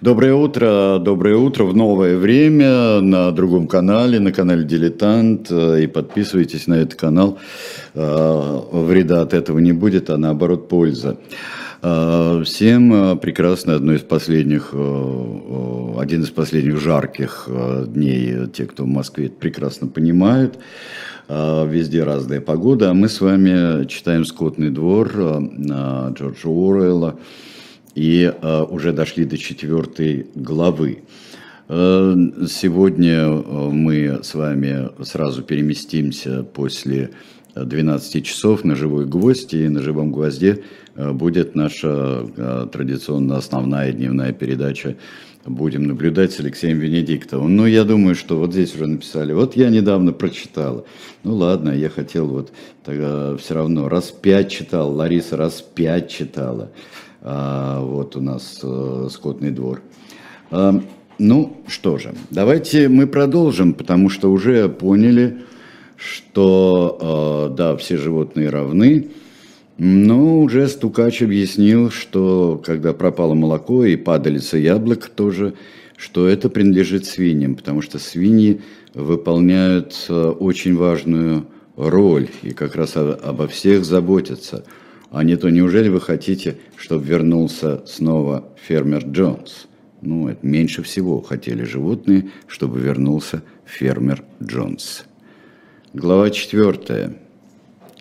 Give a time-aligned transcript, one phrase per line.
[0.00, 5.50] Доброе утро, доброе утро в новое время на другом канале, на канале Дилетант.
[5.50, 7.40] И подписывайтесь на этот канал.
[7.96, 11.18] А, вреда от этого не будет, а наоборот польза.
[11.82, 17.48] А, всем прекрасно одно из последних, один из последних жарких
[17.88, 18.46] дней.
[18.52, 20.60] Те, кто в Москве, это прекрасно понимают.
[21.28, 22.90] Везде разная погода.
[22.90, 27.18] А мы с вами читаем «Скотный двор» Джорджа Уоррелла
[27.98, 31.02] и э, уже дошли до четвертой главы.
[31.68, 32.14] Э,
[32.48, 37.10] сегодня э, мы с вами сразу переместимся после
[37.56, 40.62] 12 часов на живой гвоздь, и на живом гвозде
[40.94, 44.96] будет наша традиционно основная дневная передача
[45.44, 47.56] будем наблюдать с Алексеем Венедиктовым.
[47.56, 49.32] Ну, я думаю, что вот здесь уже написали.
[49.32, 50.84] Вот я недавно прочитала.
[51.24, 52.52] Ну, ладно, я хотел вот
[52.84, 56.70] тогда все равно раз пять читал, Лариса раз пять читала.
[57.20, 59.82] А, вот у нас э, скотный двор.
[60.50, 60.80] А,
[61.18, 65.38] ну что же, давайте мы продолжим, потому что уже поняли,
[65.96, 69.08] что э, да, все животные равны.
[69.78, 75.54] Но уже Стукач объяснил, что когда пропало молоко и падалица яблок тоже,
[75.96, 78.60] что это принадлежит свиньям, потому что свиньи
[78.94, 84.64] выполняют э, очень важную роль и как раз обо всех заботятся–
[85.10, 89.66] а не то неужели вы хотите, чтобы вернулся снова фермер Джонс?
[90.00, 95.04] Ну, это меньше всего хотели животные, чтобы вернулся фермер Джонс.
[95.92, 97.16] Глава четвертая.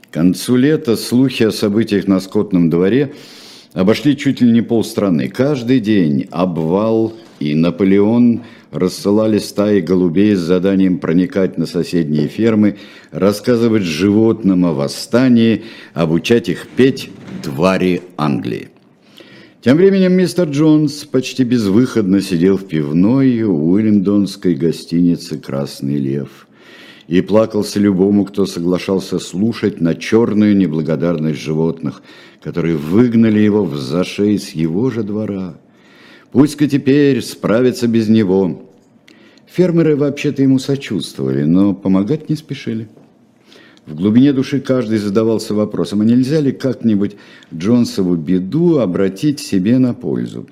[0.09, 3.13] К концу лета слухи о событиях на скотном дворе
[3.73, 5.29] обошли чуть ли не полстраны.
[5.29, 12.77] Каждый день обвал и Наполеон– рассылали стаи голубей с заданием проникать на соседние фермы,
[13.11, 17.09] рассказывать животным о восстании, обучать их петь
[17.43, 18.69] «Твари Англии».
[19.61, 26.47] Тем временем мистер Джонс почти безвыходно сидел в пивной у Уиллиндонской гостиницы «Красный лев»
[27.07, 32.01] и плакался любому, кто соглашался слушать на черную неблагодарность животных,
[32.41, 35.55] которые выгнали его в зашей с его же двора.
[36.31, 38.69] Пусть-ка теперь справится без него.
[39.47, 42.89] Фермеры вообще-то ему сочувствовали, но помогать не спешили.
[43.85, 47.15] В глубине души каждый задавался вопросом, а нельзя ли как-нибудь
[47.55, 50.45] Джонсову беду обратить себе на пользу?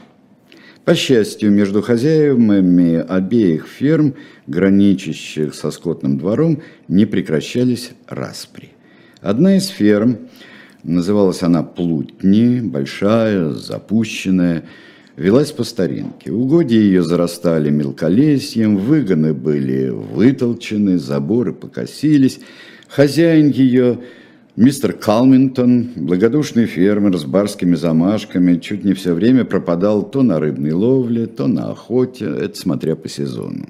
[0.86, 4.14] По счастью, между хозяевами обеих ферм,
[4.48, 8.70] граничащих со скотным двором, не прекращались распри.
[9.20, 10.20] Одна из ферм,
[10.84, 14.64] называлась она Плутни, большая, запущенная,
[15.18, 16.32] велась по старинке.
[16.32, 22.40] Угодья ее зарастали мелколесьем, выгоны были вытолчены, заборы покосились.
[22.88, 24.00] Хозяин ее,
[24.56, 30.72] мистер Калминтон, благодушный фермер с барскими замашками, чуть не все время пропадал то на рыбной
[30.72, 33.70] ловле, то на охоте, это смотря по сезону.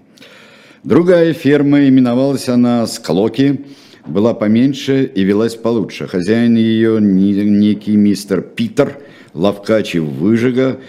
[0.84, 3.66] Другая ферма, именовалась она Склоки,
[4.06, 6.08] была поменьше и велась получше.
[6.08, 9.00] Хозяин ее, некий мистер Питер,
[9.34, 10.80] ловкач выжига,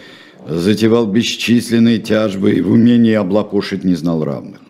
[0.49, 4.61] затевал бесчисленные тяжбы и в умении облапошить не знал равных.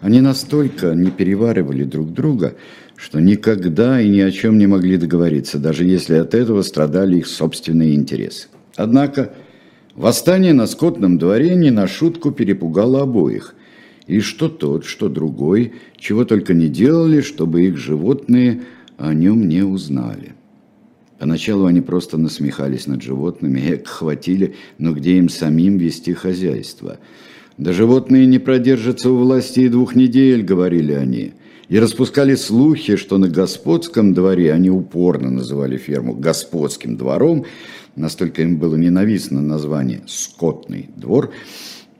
[0.00, 2.54] Они настолько не переваривали друг друга,
[2.96, 7.26] что никогда и ни о чем не могли договориться, даже если от этого страдали их
[7.26, 8.48] собственные интересы.
[8.76, 9.32] Однако
[9.94, 13.54] восстание на скотном дворе не на шутку перепугало обоих,
[14.06, 18.62] и что тот, что другой, чего только не делали, чтобы их животные
[18.98, 20.35] о нем не узнали.
[21.18, 26.98] Поначалу они просто насмехались над животными, эк, хватили, но где им самим вести хозяйство?
[27.56, 31.32] Да животные не продержатся у власти и двух недель, говорили они.
[31.68, 37.46] И распускали слухи, что на господском дворе, они упорно называли ферму господским двором,
[37.96, 41.32] настолько им было ненавистно название «скотный двор»,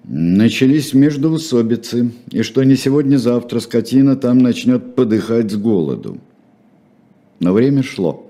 [0.04, 6.18] начались междоусобицы, и что не сегодня-завтра скотина там начнет подыхать с голоду.
[7.40, 8.25] Но время шло.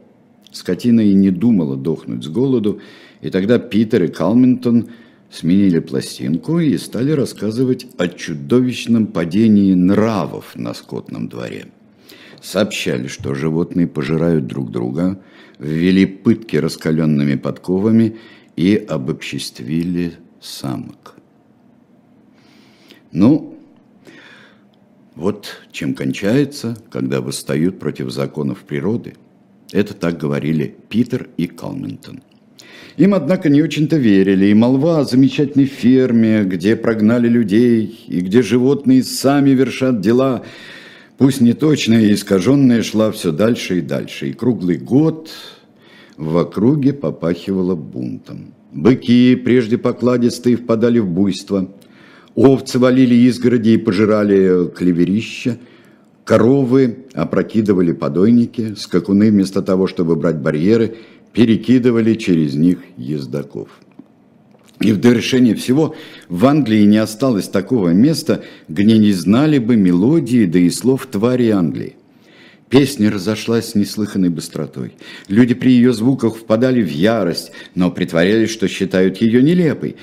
[0.53, 2.81] Скотина и не думала дохнуть с голоду,
[3.21, 4.89] и тогда Питер и Калминтон
[5.31, 11.67] сменили пластинку и стали рассказывать о чудовищном падении нравов на скотном дворе.
[12.41, 15.21] Сообщали, что животные пожирают друг друга,
[15.59, 18.17] ввели пытки раскаленными подковами
[18.55, 21.15] и обобществили самок.
[23.11, 23.59] Ну,
[25.15, 29.15] вот чем кончается, когда восстают против законов природы–
[29.73, 32.21] это так говорили Питер и Калминтон.
[32.97, 38.41] Им, однако, не очень-то верили, и молва о замечательной ферме, где прогнали людей, и где
[38.41, 40.45] животные сами вершат дела,
[41.19, 44.31] пусть не точная и искаженная, шла все дальше и дальше.
[44.31, 45.31] И круглый год
[46.17, 48.55] в округе попахивало бунтом.
[48.73, 51.71] Быки, прежде покладистые, впадали в буйство.
[52.35, 55.59] Овцы валили изгороди и пожирали клеверища.
[56.27, 60.97] Коровы опрокидывали подойники, скакуны вместо того, чтобы брать барьеры,
[61.33, 63.69] перекидывали через них ездаков.
[64.81, 65.95] И в довершение всего
[66.29, 71.51] в Англии не осталось такого места, где не знали бы мелодии, да и слов твари
[71.51, 71.95] Англии.
[72.71, 74.95] Песня разошлась с неслыханной быстротой.
[75.29, 79.95] Люди при ее звуках впадали в ярость, но притворялись, что считают ее нелепой.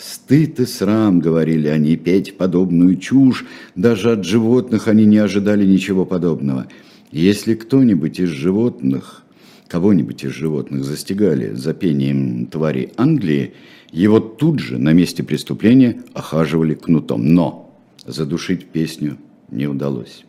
[0.00, 3.44] «Стыд и срам»,— говорили они,— «петь подобную чушь».
[3.76, 6.68] Даже от животных они не ожидали ничего подобного.
[7.12, 9.24] Если кто-нибудь из животных,
[9.68, 13.52] кого-нибудь из животных застигали за пением твари Англии,
[13.92, 17.34] его тут же на месте преступления охаживали кнутом.
[17.34, 17.70] Но
[18.06, 19.18] задушить песню
[19.50, 20.24] не удалось.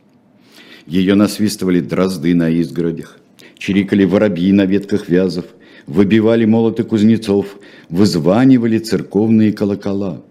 [0.85, 3.19] Ее насвистывали дрозды на изгородях,
[3.57, 5.45] чирикали воробьи на ветках вязов,
[5.87, 7.57] выбивали молоты кузнецов,
[7.89, 10.21] вызванивали церковные колокола.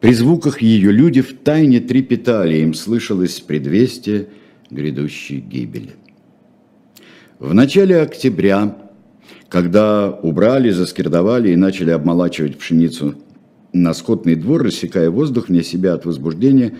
[0.00, 4.28] При звуках ее люди в тайне трепетали, им слышалось предвестие
[4.70, 5.92] грядущей гибели.
[7.38, 8.76] В начале октября
[9.48, 13.14] когда убрали, заскирдовали и начали обмолачивать пшеницу
[13.72, 16.74] на скотный двор, рассекая воздух вне себя от возбуждения,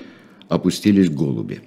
[0.49, 1.60] опустились голуби.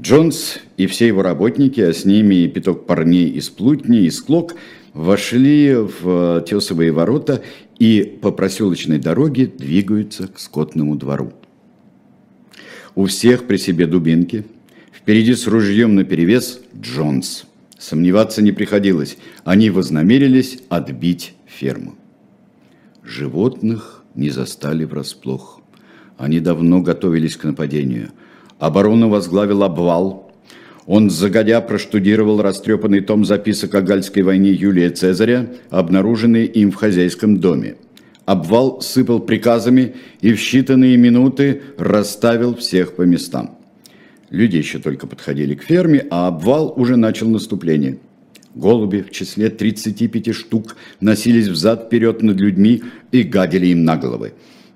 [0.00, 4.54] Джонс и все его работники, а с ними и пяток парней из Плутни, из Клок,
[4.92, 7.42] вошли в э, тесовые ворота
[7.78, 11.32] и по проселочной дороге двигаются к скотному двору.
[12.94, 14.44] У всех при себе дубинки,
[14.92, 17.44] впереди с ружьем наперевес Джонс–
[17.84, 19.18] Сомневаться не приходилось.
[19.44, 21.96] Они вознамерились отбить ферму.
[23.02, 25.60] Животных не застали врасплох.
[26.16, 28.08] Они давно готовились к нападению.
[28.64, 30.32] Оборону возглавил обвал.
[30.86, 37.40] Он загодя проштудировал растрепанный том записок о Гальской войне Юлия Цезаря, обнаруженный им в хозяйском
[37.40, 37.76] доме.
[38.24, 43.58] Обвал сыпал приказами и в считанные минуты расставил всех по местам.
[44.30, 47.98] Люди еще только подходили к ферме, а обвал уже начал наступление.
[48.54, 52.82] Голуби в числе 35 штук носились взад-вперед над людьми
[53.12, 54.32] и гадили им на головы.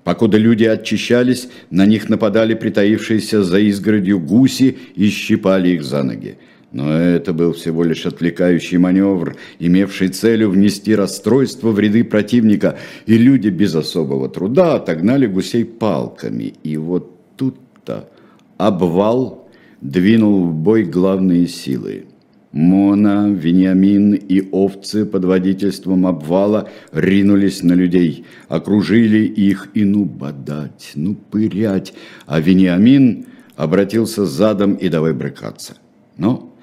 [0.09, 6.39] Покуда люди очищались, на них нападали притаившиеся за изгородью гуси и щипали их за ноги.
[6.73, 13.19] Но это был всего лишь отвлекающий маневр, имевший целью внести расстройство в ряды противника, и
[13.19, 16.55] люди без особого труда отогнали гусей палками.
[16.65, 18.09] И вот тут-то
[18.57, 19.47] обвал
[19.83, 22.07] двинул в бой главные силы.
[22.53, 30.93] Мона, Вениамин и овцы под водительством обвала ринулись на людей, окружили их и ну бодать,
[30.95, 31.93] ну пырять,
[32.27, 35.77] а Вениамин обратился задом и давай брыкаться.
[36.17, 36.55] Но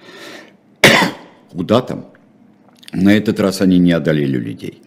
[1.51, 2.07] куда там?
[2.91, 4.81] На этот раз они не одолели людей.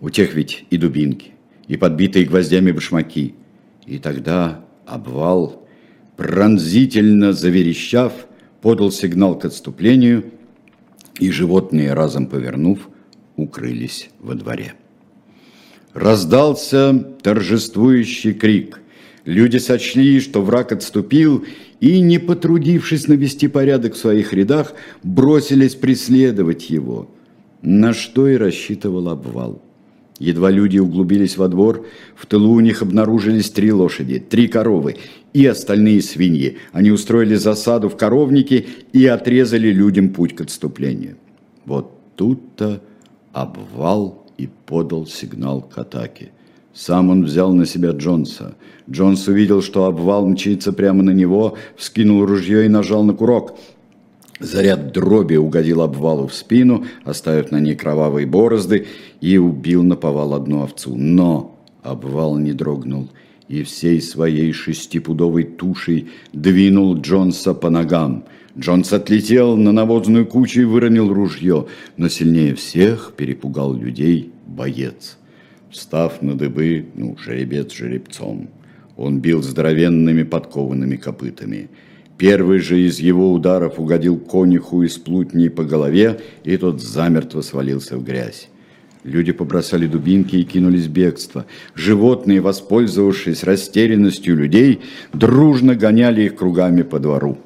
[0.00, 1.32] У тех ведь и дубинки,
[1.66, 3.34] и подбитые гвоздями башмаки.
[3.86, 5.66] И тогда обвал
[6.16, 8.12] пронзительно заверещав,
[8.64, 10.24] подал сигнал к отступлению,
[11.20, 12.88] и животные, разом повернув,
[13.36, 14.72] укрылись во дворе.
[15.92, 18.80] Раздался торжествующий крик.
[19.26, 21.44] Люди сочли, что враг отступил,
[21.80, 24.72] и, не потрудившись навести порядок в своих рядах,
[25.02, 27.10] бросились преследовать его,
[27.60, 29.60] на что и рассчитывал обвал.
[30.18, 34.96] Едва люди углубились во двор, в тылу у них обнаружились три лошади, три коровы
[35.34, 36.56] и остальные свиньи.
[36.72, 41.16] Они устроили засаду в коровнике и отрезали людям путь к отступлению.
[41.66, 42.80] Вот тут-то
[43.32, 46.30] обвал и подал сигнал к атаке.
[46.72, 48.54] Сам он взял на себя Джонса.
[48.90, 53.58] Джонс увидел, что обвал мчится прямо на него, вскинул ружье и нажал на курок–
[54.40, 58.86] Заряд дроби угодил обвалу в спину, оставив на ней кровавые борозды,
[59.20, 60.96] и убил наповал одну овцу.
[60.96, 63.08] Но обвал не дрогнул
[63.48, 68.24] и всей своей шестипудовой тушей двинул Джонса по ногам.
[68.58, 75.18] Джонс отлетел на навозную кучу и выронил ружье, но сильнее всех перепугал людей боец.
[75.70, 78.48] Встав на дыбы, ну, жеребец жеребцом,
[78.96, 81.68] он бил здоровенными подкованными копытами–
[82.16, 87.98] Первый же из его ударов угодил конюху из плутней по голове, и тот замертво свалился
[87.98, 88.48] в грязь.
[89.04, 91.44] Люди побросали дубинки и кинулись в бегство.
[91.74, 94.80] Животные, воспользовавшись растерянностью людей,
[95.12, 97.36] дружно гоняли их кругами по двору.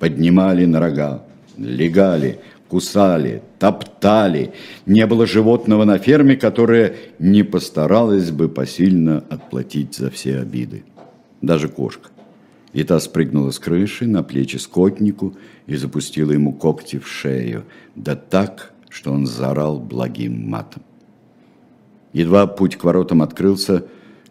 [0.00, 1.22] Поднимали на рога,
[1.56, 4.52] легали, кусали, топтали.
[4.86, 10.82] Не было животного на ферме, которое не постаралось бы посильно отплатить за все обиды.
[11.42, 12.08] Даже кошка.
[12.72, 15.36] И та спрыгнула с крыши на плечи скотнику
[15.68, 17.64] и запустила ему когти в шею,
[17.94, 20.82] да так, что он заорал благим матом.
[22.18, 23.84] Едва путь к воротам открылся,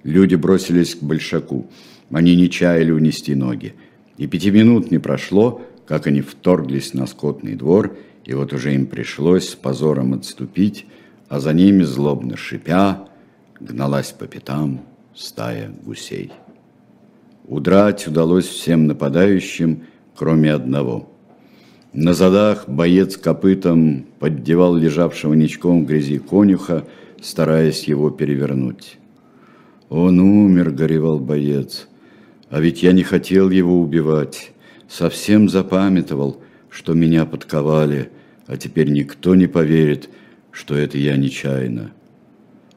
[0.04, 1.68] люди бросились к большаку.
[2.12, 3.76] Они не чаяли унести ноги.
[4.18, 8.88] И пяти минут не прошло, как они вторглись на скотный двор, и вот уже им
[8.88, 10.86] пришлось с позором отступить,
[11.30, 13.08] а за ними, злобно шипя,
[13.62, 14.82] гналась по пятам
[15.16, 16.34] стая гусей.
[17.48, 21.10] Удрать удалось всем нападающим, кроме одного.
[21.94, 26.84] На задах боец копытом поддевал лежавшего ничком в грязи конюха,
[27.22, 28.98] стараясь его перевернуть.
[29.90, 31.88] «Он умер»,— горевал боец,—
[32.50, 34.52] «а ведь я не хотел его убивать,
[34.90, 38.10] совсем запамятовал, что меня подковали,
[38.48, 40.10] а теперь никто не поверит,
[40.52, 41.92] что это я нечаянно».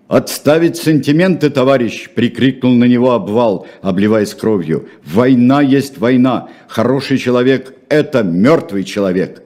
[0.09, 4.89] «Отставить сантименты, товарищ!»– прикрикнул на него обвал, обливаясь кровью.
[5.05, 6.49] «Война есть война!
[6.67, 9.45] Хороший человек– это мертвый человек!»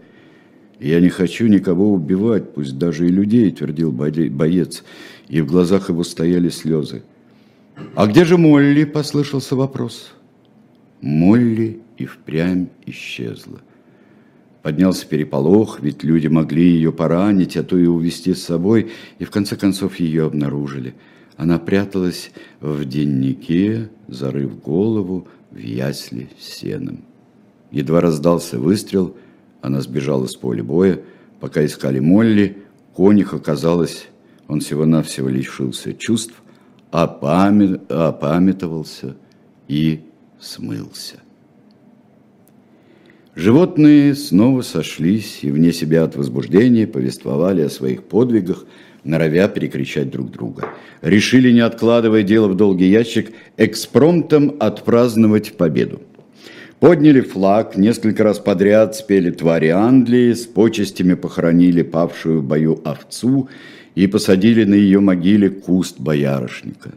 [0.84, 4.84] «Я не хочу никого убивать, пусть даже и людей»,– твердил боец,
[5.28, 7.02] и в глазах его стояли слезы.
[7.94, 10.12] «А где же Молли?»– послышался вопрос.
[11.00, 13.62] Молли и впрямь исчезла.
[14.62, 19.30] Поднялся переполох, ведь люди могли ее поранить, а то и увести с собой, и в
[19.30, 20.94] конце концов ее обнаружили.
[21.38, 27.04] Она пряталась в деннике, зарыв голову в ясли с сеном.
[27.70, 29.16] Едва раздался выстрел,
[29.64, 31.00] она сбежала с поля боя.
[31.40, 32.59] Пока искали Молли,
[32.94, 34.09] конюх оказалось,
[34.47, 36.35] он всего-навсего лишился чувств,
[36.90, 39.16] опамятовался
[39.66, 40.00] и
[40.38, 41.16] смылся.
[43.35, 48.66] Животные снова сошлись и вне себя от возбуждения повествовали о своих подвигах,
[49.02, 50.68] норовя перекричать друг друга.
[51.00, 56.02] Решили, не откладывая дело в долгий ящик, экспромтом отпраздновать победу.
[56.84, 63.48] Подняли флаг, несколько раз подряд спели твари Англии, с почестями похоронили павшую в бою овцу
[63.94, 66.90] и посадили на ее могиле куст боярышника.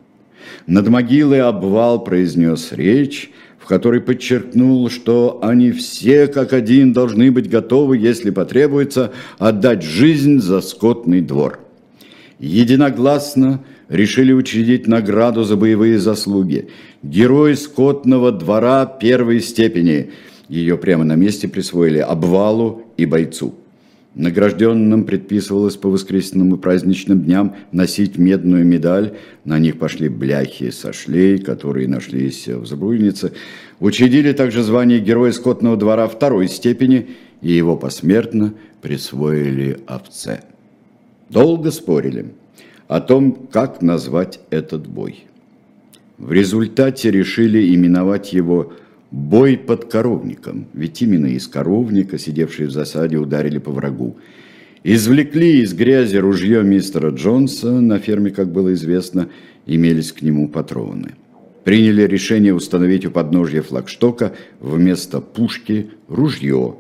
[0.66, 7.50] Над могилой обвал произнес речь, в которой подчеркнул, что они все как один должны быть
[7.50, 11.60] готовы, если потребуется, отдать жизнь за скотный двор.
[12.40, 16.70] Единогласно решили учредить награду за боевые заслуги.
[17.04, 20.12] Герой скотного двора первой степени.
[20.50, 23.56] Ее прямо на месте присвоили обвалу и бойцу.
[24.16, 29.14] Награжденным предписывалось по воскресным и праздничным дням носить медную медаль.
[29.46, 33.34] На них пошли бляхи со шлей, которые нашлись в Забруйнице.
[33.80, 37.10] Учредили также звание Героя скотного двора второй степени,
[37.42, 40.42] и его посмертно присвоили овце.
[41.30, 42.34] Долго спорили
[42.88, 45.26] о том, как назвать этот бой.
[46.18, 48.74] В результате решили именовать его
[49.12, 54.18] Бой под коровником, ведь именно из коровника, сидевшие в засаде, ударили по врагу.
[54.84, 59.30] Извлекли из грязи ружье мистера Джонса, на ферме, как было известно,
[59.66, 61.16] имелись к нему патроны.
[61.64, 66.76] Приняли решение установить у подножья флагштока вместо пушки ружье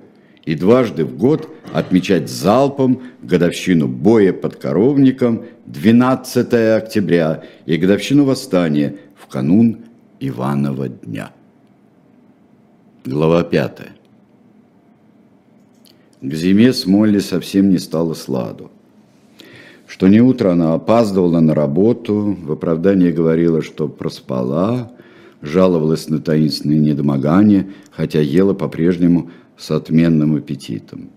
[0.47, 8.95] и дважды в год отмечать залпом годовщину боя под коровником 12 октября и годовщину восстания
[9.15, 9.79] в канун
[10.21, 11.31] Иванова дня.
[13.03, 13.79] Глава 5.
[16.21, 18.71] К зиме с Молли совсем не стало сладу.
[19.85, 24.93] Что не утро она опаздывала на работу, в оправдании говорила, что проспала,
[25.41, 31.09] жаловалась на таинственные недомогания, хотя ела по-прежнему с отменным аппетитом.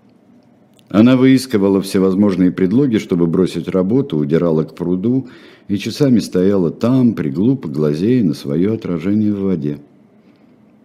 [0.88, 5.28] Она выискивала всевозможные предлоги, чтобы бросить работу, удирала к пруду
[5.68, 9.78] и часами стояла там, приглупо глазея на свое отражение в воде.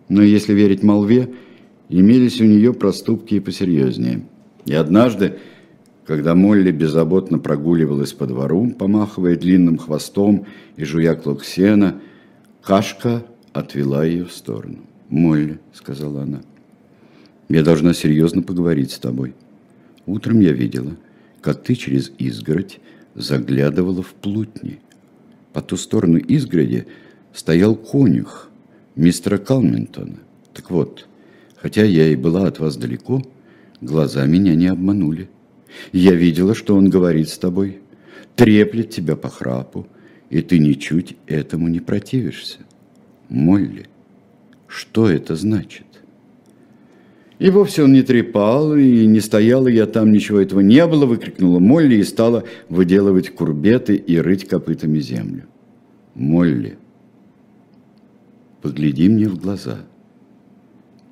[0.08, 1.34] Но если верить молве,
[1.90, 4.28] имелись у нее проступки и посерьезнее.
[4.66, 5.40] И однажды,
[6.06, 10.46] когда Молли беззаботно прогуливалась по двору, помахивая длинным хвостом
[10.76, 12.00] и жуя клок сена,
[12.62, 14.82] Кашка отвела ее в сторону.
[15.10, 16.42] «Молли»,— сказала она,—
[17.50, 19.34] «я должна серьезно поговорить с тобой.
[20.06, 20.96] Утром я видела,
[21.42, 22.80] как ты через изгородь
[23.16, 24.80] заглядывала в плутни.
[25.54, 26.88] По ту сторону изгороди
[27.34, 28.50] стоял конюх—
[28.96, 30.20] мистера Калминтона.
[30.54, 31.08] Так вот,
[31.56, 33.22] хотя я и была от вас далеко,
[33.82, 35.30] глаза меня не обманули.
[35.92, 37.80] Я видела, что он говорит с тобой,
[38.36, 39.88] треплет тебя по храпу,
[40.30, 42.60] и ты ничуть этому не противишься.
[43.30, 43.88] Молли,
[44.68, 45.85] что это значит?
[47.38, 51.06] И вовсе он не трепал, и не стоял, и я там, ничего этого не было,
[51.06, 55.44] выкрикнула Молли и стала выделывать курбеты и рыть копытами землю.
[56.14, 56.78] Молли,
[58.62, 59.80] погляди мне в глаза.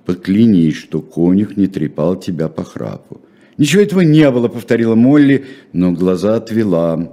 [0.05, 3.21] Поклянись, что конюх не трепал тебя по храпу.
[3.57, 7.11] Ничего этого не было, повторила Молли, но глаза отвела.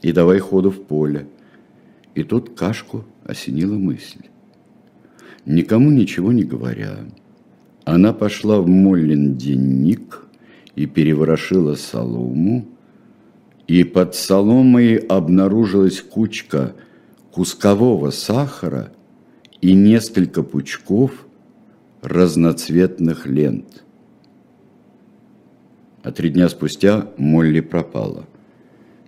[0.00, 1.26] и давай ходу в поле.
[2.14, 4.22] И тут Кашку осенила мысль.
[5.46, 6.98] Никому ничего не говоря,
[7.84, 10.24] она пошла в Моллин денник
[10.76, 12.66] и переворошила солому,
[13.66, 16.74] и под соломой обнаружилась кучка
[17.30, 18.92] кускового сахара
[19.60, 21.26] и несколько пучков
[22.02, 23.84] разноцветных лент.
[26.02, 28.26] А три дня спустя Молли пропала.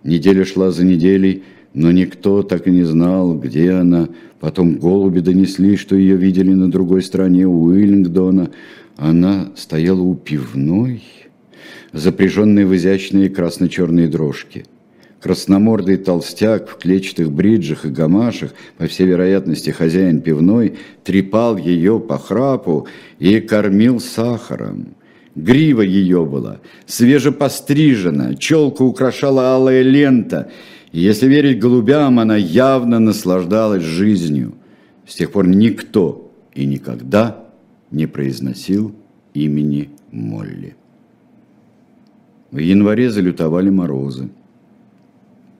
[0.05, 1.43] Неделя шла за неделей,
[1.75, 4.09] но никто так и не знал, где она.
[4.41, 8.51] Потом голуби донесли, что ее видели на другой стороне Уиллингдона.
[8.97, 11.03] Она стояла у пивной,
[11.93, 14.65] запряженной в изящные красно-черные дрожки.
[15.21, 22.19] Красномордый толстяк в клетчатых бриджах и гамашах, по всей вероятности хозяин пивной, трепал ее по
[22.19, 22.87] храпу
[23.19, 24.95] и кормил сахаром.
[25.35, 30.53] Грива ее была свежепострижена, челка украшала алая лента.
[30.95, 34.55] Если верить голубям, она явно наслаждалась жизнью.
[35.07, 37.45] С тех пор никто и никогда
[37.91, 38.95] не произносил
[39.35, 40.77] имени Молли.
[42.53, 44.29] В январе залютовали морозы.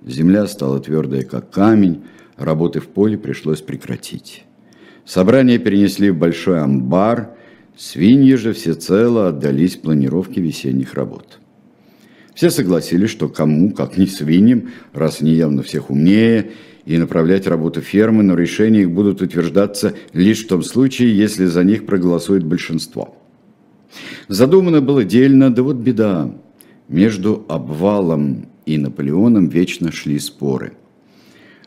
[0.07, 2.05] Земля стала твердая, как камень,
[2.37, 4.45] работы в поле пришлось прекратить.
[5.05, 7.31] Собрание перенесли в большой амбар–
[7.77, 11.41] Свиньи же всецело отдались планировке весенних работ.
[12.35, 16.51] Все согласились, что кому, как не свиньям, раз они явно всех умнее,
[16.85, 21.65] и направлять работу фермы, но решения их будут утверждаться лишь в том случае, если за
[21.65, 23.17] них проголосует большинство.
[24.29, 26.31] Задумано было дельно, да вот беда.
[26.89, 30.73] Между обвалом и Наполеоном вечно шли споры–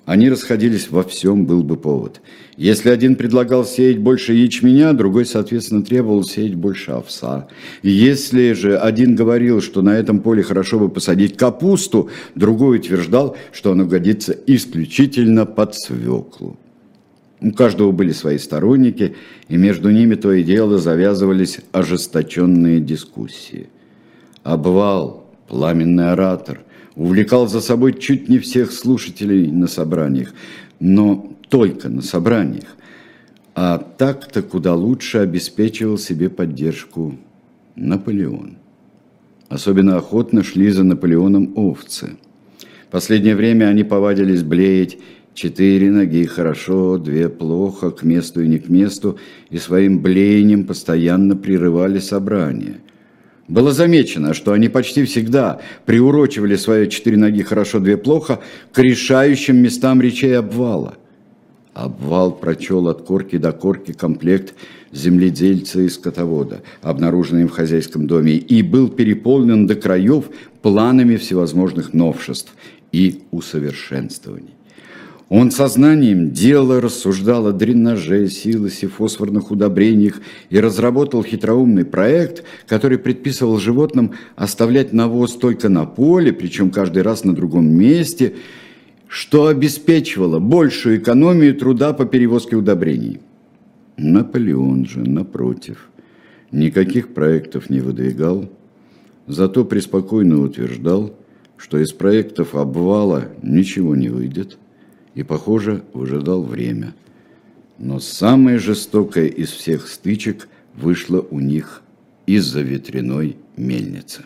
[0.07, 2.21] они расходились во всем, был бы повод.
[2.55, 7.49] Если один предлагал сеять больше ячменя, другой, соответственно, требовал сеять больше овса.
[7.83, 13.73] Если же один говорил, что на этом поле хорошо бы посадить капусту, другой утверждал, что
[13.73, 16.57] оно годится исключительно под свеклу.
[17.41, 19.13] У каждого были свои сторонники,
[19.49, 23.67] и между ними то и дело завязывались ожесточенные дискуссии.
[24.43, 26.61] Обвал, пламенный оратор,
[26.97, 30.33] увлекал за собой чуть не всех слушателей на собраниях,
[30.79, 32.75] но только на собраниях.
[33.55, 37.17] А так-то куда лучше обеспечивал себе поддержку
[37.75, 38.57] Наполеон.
[39.47, 42.17] Особенно охотно шли за Наполеоном овцы.
[42.91, 44.97] Последнее время они повадились блеять
[45.37, 49.19] Четыре ноги хорошо, две плохо, к месту и не к месту,
[49.51, 52.77] и своим блеянием постоянно прерывали собрание.
[53.47, 58.41] Было замечено, что они почти всегда приурочивали свои четыре ноги хорошо, две плохо
[58.73, 60.95] к решающим местам речей обвала.
[61.73, 64.53] Обвал прочел от корки до корки комплект
[64.91, 70.25] земледельца и скотовода, обнаруженный в хозяйском доме, и был переполнен до краев
[70.61, 72.53] планами всевозможных новшеств
[72.91, 74.56] и усовершенствований.
[75.29, 83.57] Он сознанием дела рассуждал о дренаже, силосе, фосфорных удобрениях и разработал хитроумный проект, который предписывал
[83.57, 88.35] животным оставлять навоз только на поле, причем каждый раз на другом месте,
[89.09, 93.19] что обеспечивало большую экономию труда по перевозке удобрений.
[93.97, 95.89] Наполеон же, напротив,
[96.51, 98.49] никаких проектов не выдвигал,
[99.27, 101.13] зато преспокойно утверждал,
[101.57, 104.57] что из проектов обвала ничего не выйдет–
[105.17, 106.93] и, похоже, выжидал время.
[107.79, 111.81] Но самая жестокая из всех стычек вышла у них
[112.27, 114.21] из-за ветряной мельницы.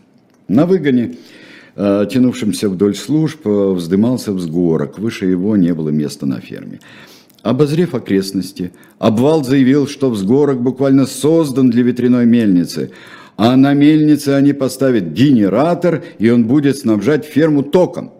[0.49, 1.15] На выгоне,
[1.77, 4.99] э, тянувшемся вдоль служб, э, вздымался взгорок.
[4.99, 6.81] Выше его не было места на ферме.
[7.41, 12.91] Обозрев окрестности, обвал заявил, что взгорок буквально создан для ветряной мельницы,
[13.37, 18.11] а на мельнице они поставят генератор, и он будет снабжать ферму током.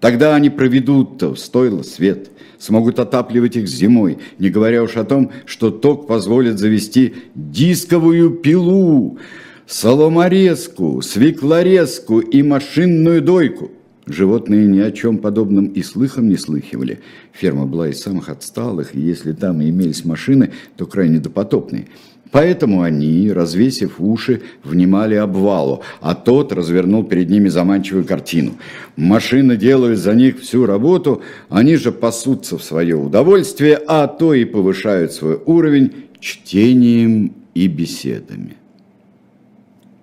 [0.00, 5.30] Тогда они проведут в стойло свет, смогут отапливать их зимой, не говоря уж о том,
[5.44, 9.18] что ток позволит завести дисковую пилу,
[9.66, 13.70] соломорезку, свеклорезку и машинную дойку.
[14.06, 17.00] Животные ни о чем подобном и слыхом не слыхивали.
[17.32, 21.86] Ферма была из самых отсталых, и если там имелись машины, то крайне допотопные–
[22.30, 28.52] Поэтому они, развесив уши, внимали обвалу, а тот развернул перед ними заманчивую картину.
[28.96, 34.44] Машины делают за них всю работу, они же пасутся в свое удовольствие, а то и
[34.44, 38.56] повышают свой уровень чтением и беседами.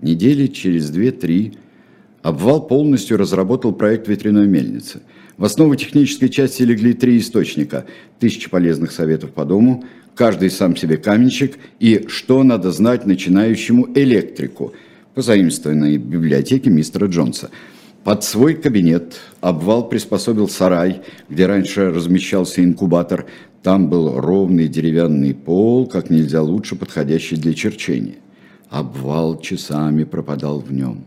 [0.01, 1.53] Недели через две-три
[2.23, 5.01] обвал полностью разработал проект ветряной мельницы.
[5.37, 7.85] В основу технической части легли три источника–
[8.19, 9.85] тысячи полезных советов по дому–
[10.17, 14.73] каждый сам себе каменщик, и что надо знать начинающему электрику,
[15.13, 17.49] позаимствованной в библиотеке мистера Джонса.
[18.03, 23.25] Под свой кабинет обвал приспособил сарай, где раньше размещался инкубатор.
[23.63, 28.15] Там был ровный деревянный пол, как нельзя лучше подходящий для черчения.
[28.69, 31.05] Обвал часами пропадал в нем.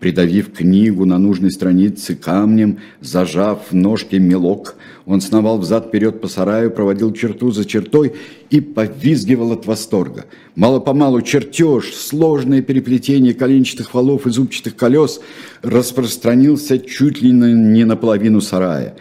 [0.00, 6.70] Придавив книгу на нужной странице камнем, зажав в ножке мелок, он сновал взад-вперед по сараю,
[6.70, 8.14] проводил черту за чертой
[8.48, 10.24] и повизгивал от восторга.
[10.54, 15.20] Мало-помалу чертеж, сложное переплетение коленчатых валов и зубчатых колес
[15.60, 18.96] распространился чуть ли не наполовину сарая.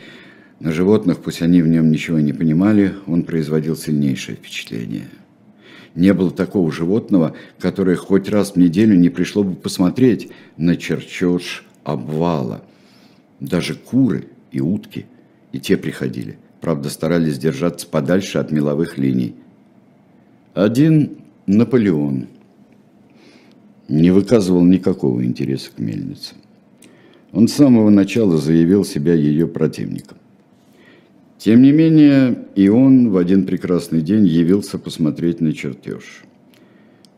[0.59, 5.05] На животных, пусть они в нем ничего не понимали, он производил сильнейшее впечатление.
[5.95, 11.65] Не было такого животного, которое хоть раз в неделю не пришло бы посмотреть на чертеж
[11.83, 12.61] обвала.
[13.39, 15.05] Даже куры и утки,
[15.51, 16.37] и те приходили.
[16.61, 19.35] Правда, старались держаться подальше от меловых линий.
[20.53, 22.27] Один Наполеон
[23.87, 26.35] не выказывал никакого интереса к мельнице.
[27.31, 30.17] Он с самого начала заявил себя ее противником.
[31.39, 36.23] Тем не менее, и он в один прекрасный день явился посмотреть на чертеж.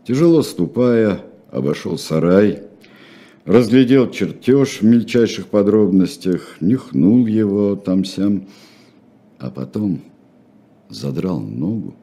[0.05, 2.61] Тяжело ступая, обошел сарай,
[3.45, 8.47] разглядел чертеж в мельчайших подробностях, нюхнул его там-сям,
[9.39, 10.03] а потом
[10.87, 11.95] задрал ногу,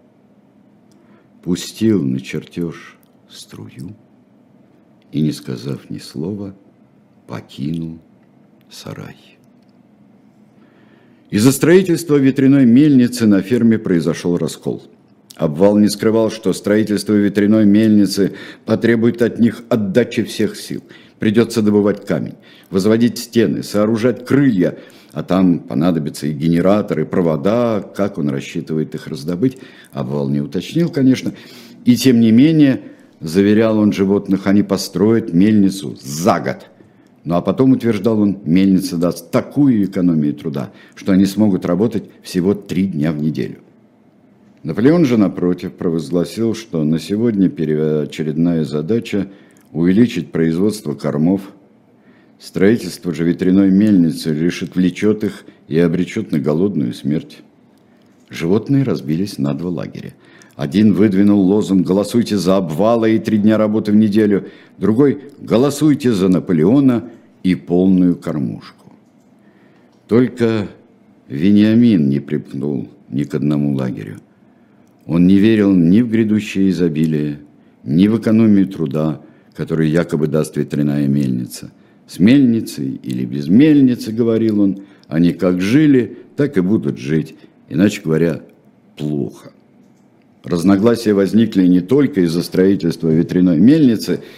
[1.45, 3.95] пустил на чертеж струю
[5.13, 6.57] и, не сказав ни слова,
[7.29, 8.01] покинул
[8.69, 9.38] сарай.
[11.31, 14.83] Из-за строительства ветряной мельницы на ферме произошел раскол.
[15.37, 18.33] Обвал не скрывал, что строительство ветряной мельницы
[18.65, 20.83] потребует от них отдачи всех сил.
[21.19, 22.37] Придется добывать камень,
[22.71, 24.79] возводить стены, сооружать крылья,
[25.13, 29.59] а там понадобятся и генераторы, и провода, как он рассчитывает их раздобыть.
[29.93, 31.35] Обвал не уточнил, конечно,
[31.85, 32.81] и тем не менее,
[33.21, 36.67] заверял он животных, они построят мельницу за год–
[37.25, 42.55] ну а потом, утверждал он, мельница даст такую экономию труда, что они смогут работать всего
[42.55, 43.59] три дня в неделю.
[44.63, 49.29] Наполеон же, напротив, провозгласил, что на сегодня первоочередная задача–
[49.73, 51.43] увеличить производство кормов.
[52.39, 57.39] Строительство же ветряной мельницы лишь отвлечет их и обречет на голодную смерть.
[58.31, 60.15] Животные разбились на два лагеря.
[60.59, 66.29] Один выдвинул лозунг «Голосуйте за обвала и три дня работы в неделю», другой «Голосуйте за
[66.29, 67.05] Наполеона
[67.45, 68.93] и полную кормушку.
[70.09, 70.67] Только
[71.29, 74.17] Вениамин не припнул ни к одному лагерю.
[75.07, 77.39] Он не верил ни в грядущее изобилие,
[77.85, 79.21] ни в экономию труда,
[79.55, 81.71] которую якобы даст ветряная мельница.
[82.09, 87.37] С мельницей или без мельницы, говорил он, они как жили, так и будут жить,
[87.69, 88.41] иначе говоря,
[88.97, 89.53] плохо.
[90.49, 94.21] Разногласия возникли не только из-за строительства ветряной мельницы–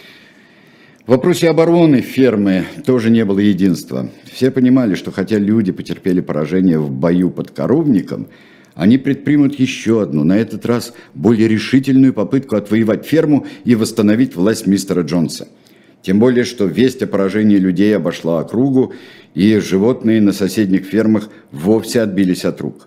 [1.11, 4.11] в вопросе обороны фермы тоже не было единства.
[4.33, 8.29] Все понимали, что хотя люди потерпели поражение в бою под коровником,
[8.77, 14.69] они предпримут еще одну, на этот раз более решительную попытку отвоевать ферму и восстановить власть
[14.69, 15.49] мистера Джонса.
[16.03, 18.93] Тем более, что весть о поражении людей обошла округу,
[19.35, 22.87] и животные на соседних фермах вовсе отбились от рук.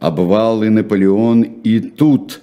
[0.00, 2.42] Обвал и Наполеон и тут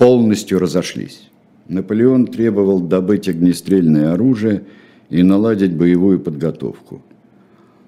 [0.00, 1.28] полностью разошлись.
[1.68, 4.62] Наполеон требовал добыть огнестрельное оружие
[5.10, 7.02] и наладить боевую подготовку.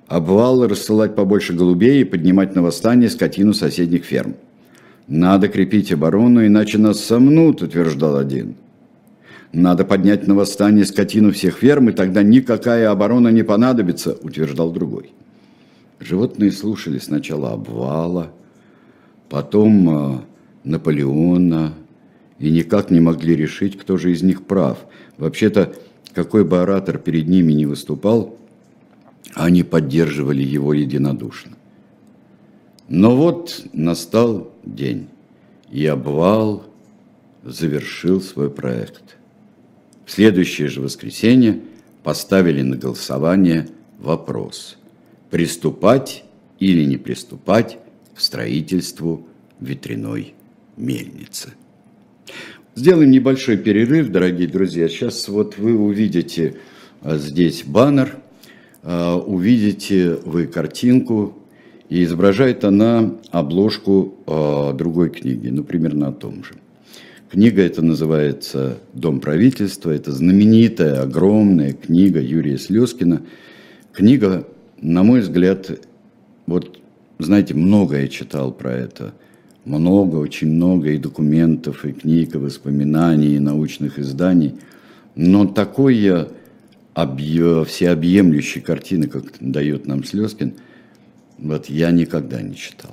[0.08, 4.34] Обвал рассылать побольше голубей и поднимать на восстание скотину соседних ферм.
[5.08, 8.56] «Надо крепить оборону, иначе нас сомнут»,– утверждал один.
[9.54, 15.12] «Надо поднять на восстание скотину всех ферм, и тогда никакая оборона не понадобится»,– утверждал другой.
[15.98, 18.32] Животные слушали сначала обвала,
[19.30, 20.18] потом э,
[20.64, 21.72] Наполеона,
[22.42, 24.78] и никак не могли решить, кто же из них прав.
[25.16, 25.76] Вообще-то,
[26.12, 28.36] какой бы оратор перед ними не выступал,
[29.34, 31.52] они поддерживали его единодушно.
[32.88, 35.06] Но вот настал день,
[35.70, 36.64] и обвал
[37.44, 39.16] завершил свой проект.
[40.04, 41.60] В следующее же воскресенье
[42.02, 43.68] поставили на голосование
[44.00, 44.78] вопрос–
[45.30, 46.24] приступать
[46.58, 47.78] или не приступать
[48.16, 49.28] к строительству
[49.60, 50.34] ветряной
[50.76, 51.52] мельницы.
[52.74, 54.88] Сделаем небольшой перерыв, дорогие друзья.
[54.88, 56.56] Сейчас вот вы увидите
[57.02, 58.16] а, здесь баннер,
[58.82, 61.38] а, увидите вы картинку,
[61.90, 66.54] и изображает она обложку а, другой книги, ну, примерно о том же.
[67.30, 69.90] Книга эта называется «Дом правительства».
[69.90, 73.22] Это знаменитая, огромная книга Юрия Слезкина.
[73.92, 74.46] Книга,
[74.80, 75.70] на мой взгляд,
[76.46, 76.78] вот,
[77.18, 79.14] знаете, многое читал про это–
[79.64, 84.54] много, очень много и документов, и книг, и воспоминаний, и научных изданий.
[85.14, 86.28] Но такой
[86.94, 87.64] объ...
[87.64, 90.54] всеобъемлющей картины, как дает нам Слезкин,
[91.38, 92.92] вот я никогда не читал.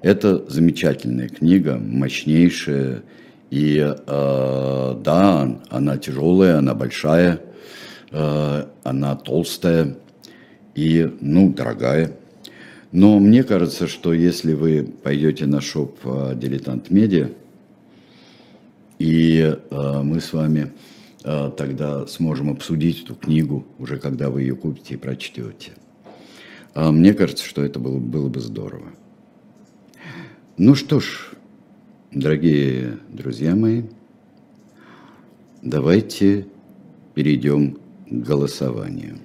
[0.00, 3.02] Это замечательная книга, мощнейшая,
[3.50, 7.40] и э, да, она тяжелая, она большая,
[8.10, 9.96] э, она толстая
[10.74, 12.12] и, ну, дорогая.
[12.92, 17.30] Но мне кажется, что если вы пойдете на шоп э, «Дилетант Медиа»,
[18.98, 20.72] и э, мы с вами
[21.24, 25.72] э, тогда сможем обсудить эту книгу, уже когда вы ее купите и прочтете.
[26.74, 28.92] Мне кажется, что это было, было бы здорово.
[30.56, 31.32] Ну что ж,
[32.12, 33.82] дорогие друзья мои,
[35.60, 36.46] давайте
[37.14, 39.18] перейдем к голосованию.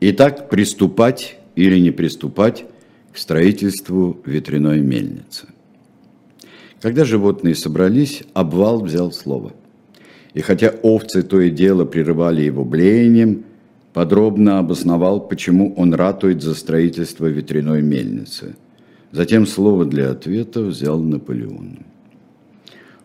[0.00, 2.64] Итак, приступать или не приступать
[3.12, 5.46] к строительству ветряной мельницы–
[6.80, 9.52] когда животные собрались, обвал взял слово.
[10.32, 13.44] И хотя овцы то и дело прерывали его блеянием,
[13.92, 18.56] подробно обосновал, почему он ратует за строительство ветряной мельницы.
[19.12, 21.80] Затем слово для ответа взял Наполеон.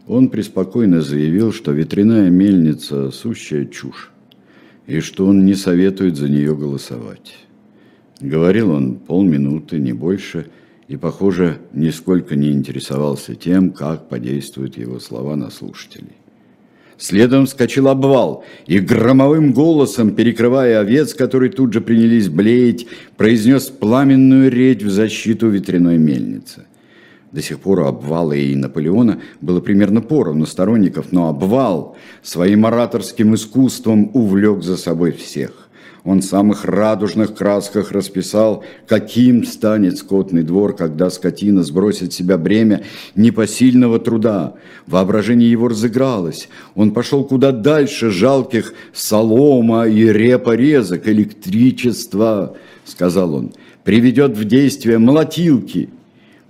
[0.07, 4.11] Он преспокойно заявил, что ветряная мельница– сущая чушь,
[4.87, 7.35] и что он не советует за нее голосовать.
[8.19, 10.47] Говорил он полминуты, не больше–
[10.87, 16.15] и, похоже, нисколько не интересовался тем, как подействуют его слова на слушателей.
[16.97, 22.85] Следом вскочил обвал и громовым голосом, перекрывая овец, которые тут же принялись блеять,
[23.17, 26.65] произнес пламенную речь в защиту ветряной мельницы.
[27.35, 33.35] До сих пор у обвала и Наполеона было примерно поровну сторонников, но обвал своим ораторским
[33.35, 35.67] искусством увлек за собой всех.
[36.05, 42.37] Он в самых радужных красках расписал, каким станет скотный двор, когда скотина сбросит с себя
[42.37, 42.83] бремя
[43.17, 44.53] непосильного труда.
[44.87, 46.47] Воображение его разыгралось.
[46.73, 53.51] Он пошел куда дальше жалких солома и репорезок, электричества, сказал он,
[53.83, 55.89] приведет в действие молотилки,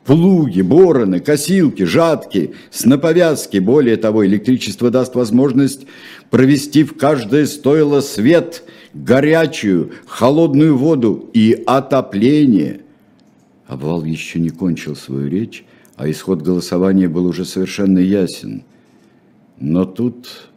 [0.05, 3.57] плуги, бороны, косилки, жатки, сноповязки.
[3.57, 5.87] Более того, электричество даст возможность
[6.29, 8.63] провести в каждое стойло свет–
[8.95, 12.81] горячую, холодную воду и отопление.
[13.67, 15.65] Обвал еще не кончил свою речь,
[15.97, 18.63] а исход голосования был уже совершенно ясен.
[19.59, 20.49] Но тут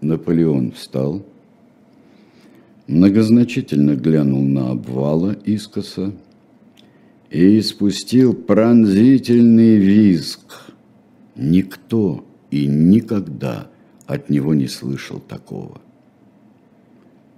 [0.00, 1.24] Наполеон встал,
[2.86, 6.12] многозначительно глянул на обвала искоса
[7.30, 10.40] и испустил пронзительный визг.
[11.34, 13.68] Никто и никогда
[14.06, 15.80] от него не слышал такого.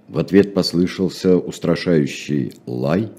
[0.07, 3.11] В ответ послышался устрашающий лай,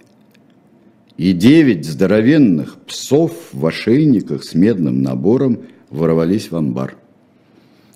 [1.17, 6.97] и девять здоровенных псов в ошейниках с медным набором ворвались в амбар.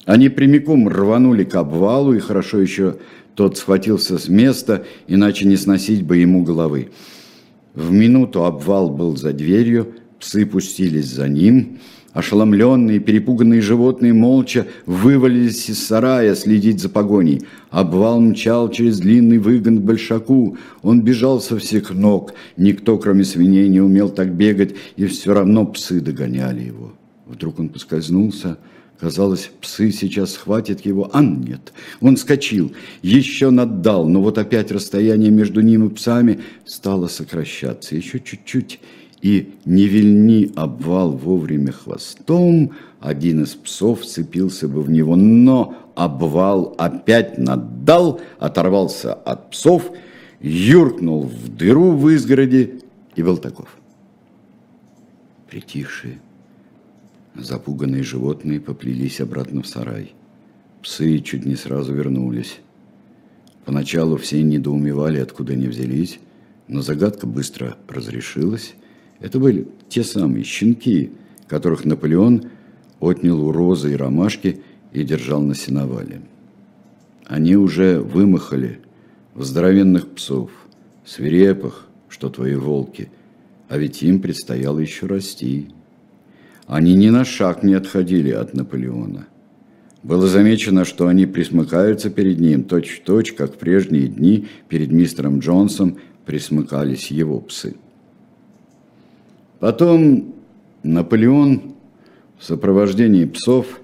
[0.05, 2.99] Они прямиком рванули к обвалу, и хорошо еще
[3.35, 6.91] тот схватился с места, иначе не сносить бы ему головы.
[7.75, 11.79] В минуту обвал был за дверью, псы пустились за ним–
[12.15, 17.43] Ошеломленные, перепуганные животные молча вывалились из сарая следить за погоней.
[17.71, 20.57] Обвал мчал через длинный выгон к большаку.
[20.83, 22.33] Он бежал со всех ног.
[22.57, 26.93] Никто, кроме свиней, не умел так бегать, и все равно псы догоняли его.
[27.27, 28.59] Вдруг он поскользнулся.
[29.01, 31.73] Казалось, псы сейчас схватят его, а нет.
[32.01, 37.97] Он скочил, еще наддал, но вот опять расстояние между ним и псами стало сокращаться.
[37.97, 38.79] Еще чуть-чуть,
[39.21, 46.75] и не вильни обвал вовремя хвостом, один из псов цепился бы в него, но обвал
[46.79, 49.91] опять наддал, оторвался от псов,
[50.41, 52.81] юркнул в дыру в изгороди
[53.17, 53.77] и был таков.
[55.51, 56.19] Притихшие,
[57.35, 60.15] запуганные животные поплелись обратно в сарай.
[60.83, 62.59] Псы чуть не сразу вернулись.
[63.65, 66.21] Поначалу все недоумевали, откуда они взялись,
[66.69, 68.75] но загадка быстро разрешилась,
[69.21, 71.11] это были те самые щенки,
[71.49, 72.51] которых Наполеон
[73.01, 76.23] отнял у розы и ромашки и держал на сеновале.
[77.27, 78.81] Они уже вымахали
[79.35, 80.51] в здоровенных псов,
[81.05, 83.11] свирепых, что твои волки,
[83.69, 85.69] а ведь им предстояло еще расти.
[86.67, 89.27] Они ни на шаг не отходили от Наполеона.
[90.03, 95.39] Было замечено, что они присмыкаются перед ним точь-в-точь, -точь, как в прежние дни перед мистером
[95.39, 97.75] Джонсом присмыкались его псы.
[99.61, 100.35] Потом
[100.83, 101.75] Наполеон
[102.39, 103.81] в сопровождении псов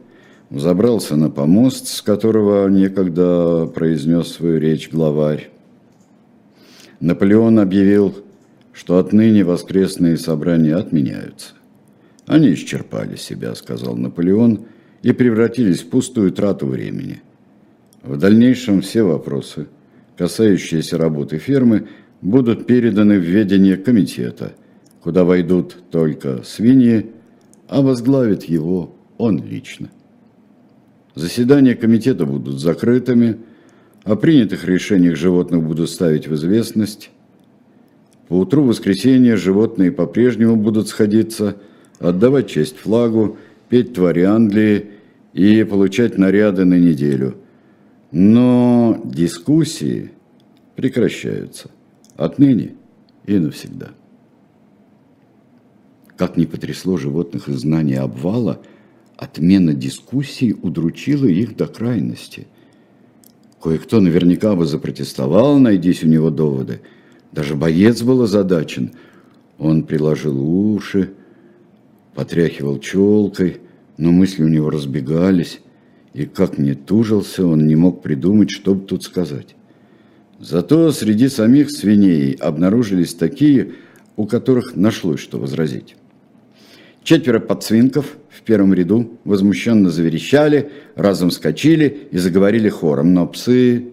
[0.50, 5.50] забрался на помост, с которого некогда произнес свою речь главарь.
[7.00, 8.14] Наполеон объявил,
[8.72, 11.54] что отныне воскресные собрания отменяются.
[12.30, 14.66] Они исчерпали себя, сказал Наполеон,
[15.02, 17.22] и превратились в пустую трату времени.
[18.04, 19.66] В дальнейшем все вопросы,
[20.16, 21.88] касающиеся работы фермы,
[22.22, 24.52] будут переданы в ведение комитета,
[25.02, 27.10] куда войдут только свиньи,
[27.66, 29.90] а возглавит его он лично.
[31.16, 33.38] Заседания комитета будут закрытыми,
[34.04, 37.10] о принятых решениях животных будут ставить в известность.
[38.28, 41.56] По утру воскресенья животные по-прежнему будут сходиться,
[42.00, 44.86] отдавать честь флагу, петь твари Англии
[45.32, 47.36] и получать наряды на неделю.
[48.10, 50.10] Но дискуссии
[50.74, 51.70] прекращаются
[52.16, 52.74] отныне
[53.26, 53.90] и навсегда.
[56.16, 58.60] Как не потрясло животных из знания обвала,
[59.16, 62.48] отмена дискуссий удручила их до крайности.
[63.62, 66.80] Кое-кто наверняка бы запротестовал, найдись у него доводы.
[67.30, 68.92] Даже боец был озадачен.
[69.58, 71.12] Он приложил уши,
[72.14, 73.58] потряхивал челкой,
[73.96, 75.60] но мысли у него разбегались,
[76.14, 79.54] и как не тужился, он не мог придумать, что бы тут сказать.
[80.40, 83.72] Зато среди самих свиней обнаружились такие,
[84.16, 85.96] у которых нашлось что возразить.
[87.02, 93.92] Четверо подсвинков в первом ряду возмущенно заверещали, разом вскочили и заговорили хором, но псы,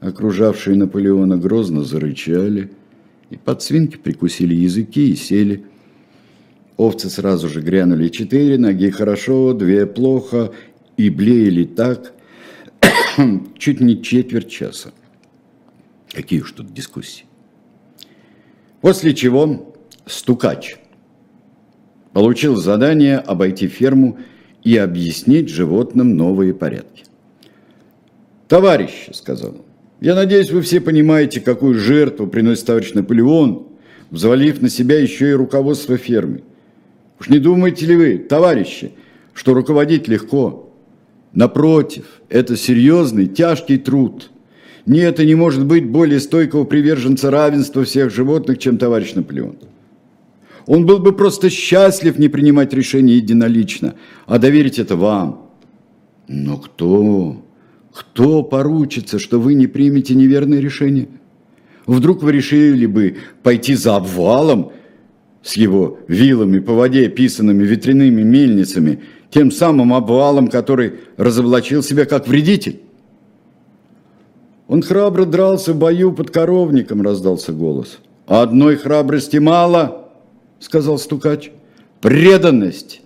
[0.00, 2.70] окружавшие Наполеона, грозно зарычали,
[3.30, 5.64] и подсвинки прикусили языки и сели.
[6.82, 10.50] Овцы сразу же грянули четыре, ноги хорошо, две плохо,
[10.96, 12.12] и блеяли так
[13.56, 14.90] чуть не четверть часа.
[16.10, 17.24] Какие уж тут дискуссии.
[18.80, 19.72] После чего
[20.06, 20.76] стукач
[22.12, 24.18] получил задание обойти ферму
[24.64, 27.04] и объяснить животным новые порядки.
[28.48, 29.62] «Товарищи»,— сказал он,—
[30.00, 33.68] «я надеюсь, вы все понимаете, какую жертву приносит товарищ Наполеон,
[34.10, 36.42] взвалив на себя еще и руководство фермы.
[37.22, 38.90] Уж не думаете ли вы, товарищи,
[39.32, 40.74] что руководить легко?
[41.32, 44.32] Напротив, это серьезный, тяжкий труд.
[44.86, 49.56] Нет, и не может быть более стойкого приверженца равенства всех животных, чем товарищ Наполеон.
[50.66, 53.94] Он был бы просто счастлив не принимать решения единолично,
[54.26, 55.48] а доверить это вам.
[56.26, 57.40] Но кто,
[57.94, 61.06] кто поручится, что вы не примете неверное решение?
[61.86, 64.72] Вдруг вы решили бы пойти за обвалом
[65.42, 69.00] с его вилами по воде, писанными ветряными мельницами,
[69.30, 72.80] тем самым обвалом, который разоблачил себя как вредитель?
[74.68, 77.98] Он храбро дрался в бою под коровником, раздался голос.
[78.26, 80.08] Одной храбрости мало,
[80.60, 81.50] сказал стукач.
[82.00, 83.02] Преданность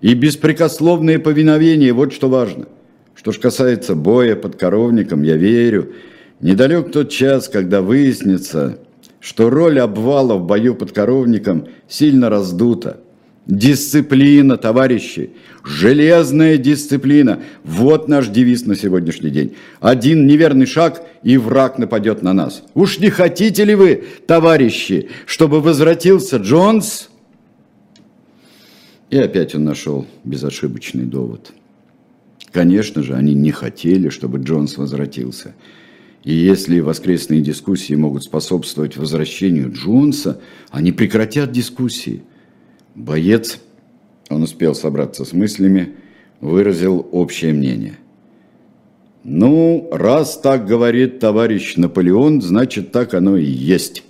[0.00, 2.66] и беспрекословное повиновение, вот что важно.
[3.14, 5.92] Что ж касается боя под коровником, я верю,
[6.40, 8.78] недалек тот час, когда выяснится,
[9.20, 13.00] что роль обвала в бою под коровником сильно раздута–
[13.48, 15.30] Дисциплина, товарищи,
[15.64, 17.42] железная дисциплина.
[17.64, 19.56] Вот наш девиз на сегодняшний день.
[19.80, 22.62] Один неверный шаг, и враг нападет на нас.
[22.74, 27.08] Уж не хотите ли вы, товарищи, чтобы возвратился Джонс?
[29.08, 31.50] И опять он нашел безошибочный довод.
[32.52, 35.54] Конечно же, они не хотели, чтобы Джонс возвратился.
[36.28, 42.22] И если воскресные дискуссии могут способствовать возвращению Джонса, они прекратят дискуссии–
[42.98, 43.60] Боец,
[44.28, 45.94] он успел собраться с мыслями,
[46.40, 47.96] выразил общее мнение.
[49.22, 54.02] Ну, раз так говорит товарищ Наполеон, значит так оно и есть.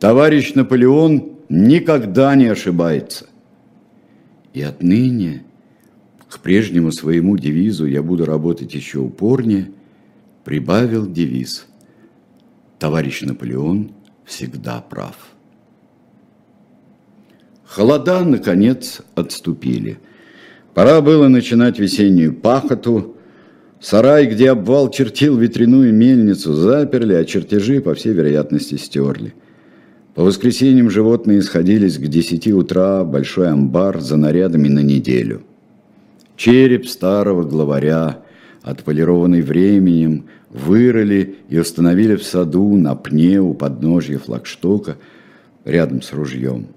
[0.00, 3.26] Товарищ Наполеон никогда не ошибается.
[4.52, 5.44] И отныне
[6.28, 9.70] к прежнему своему девизу «я буду работать еще упорнее»
[10.48, 11.66] прибавил девиз
[12.78, 13.90] «Товарищ Наполеон
[14.24, 15.14] всегда прав».
[17.66, 19.98] Холода, наконец, отступили.
[20.72, 23.18] Пора было начинать весеннюю пахоту.
[23.78, 29.34] Сарай, где обвал чертил ветряную мельницу, заперли, а чертежи, по всей вероятности, стерли.
[30.14, 35.42] По воскресеньям животные сходились к десяти утра большой амбар за нарядами на неделю.
[36.36, 38.22] Череп старого главаря,
[38.62, 44.96] отполированный временем, вырыли и установили в саду на пне у подножья флагштока
[45.64, 46.68] рядом с ружьем.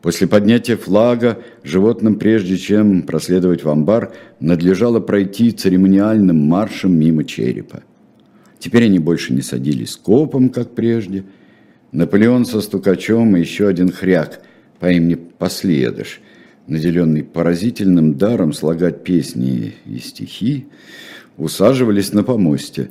[0.00, 7.84] После поднятия флага животным, прежде чем проследовать в амбар, надлежало пройти церемониальным маршем мимо черепа.
[8.58, 11.24] Теперь они больше не садились копом, как прежде.
[11.92, 14.40] Наполеон со стукачом и еще один хряк
[14.80, 16.20] по имени Последыш,
[16.66, 20.66] наделенный поразительным даром слагать песни и стихи,
[21.36, 22.90] усаживались на помосте.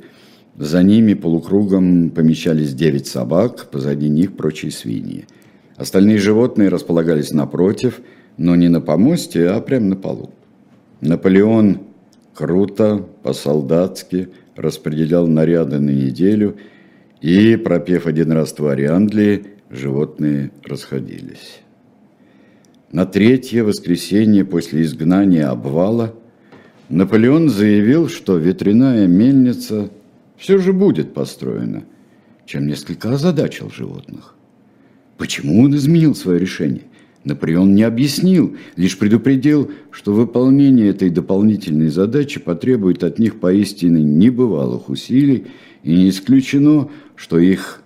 [0.56, 5.26] За ними полукругом помещались девять собак, позади них прочие свиньи–
[5.76, 8.00] Остальные животные располагались напротив,
[8.36, 10.30] но не на помосте, а прямо на полу.
[11.00, 11.80] Наполеон
[12.34, 16.56] круто, по-солдатски распределял наряды на неделю,
[17.20, 21.61] и, пропев один раз твари Англии, животные расходились.
[22.92, 26.14] На третье воскресенье после изгнания обвала
[26.90, 29.90] Наполеон заявил, что ветряная мельница
[30.36, 31.84] все же будет построена,
[32.44, 34.34] чем несколько озадачил животных.
[35.16, 36.82] Почему он изменил свое решение?
[37.24, 44.90] Наполеон не объяснил, лишь предупредил, что выполнение этой дополнительной задачи потребует от них поистине небывалых
[44.90, 45.46] усилий,
[45.82, 47.80] и не исключено, что их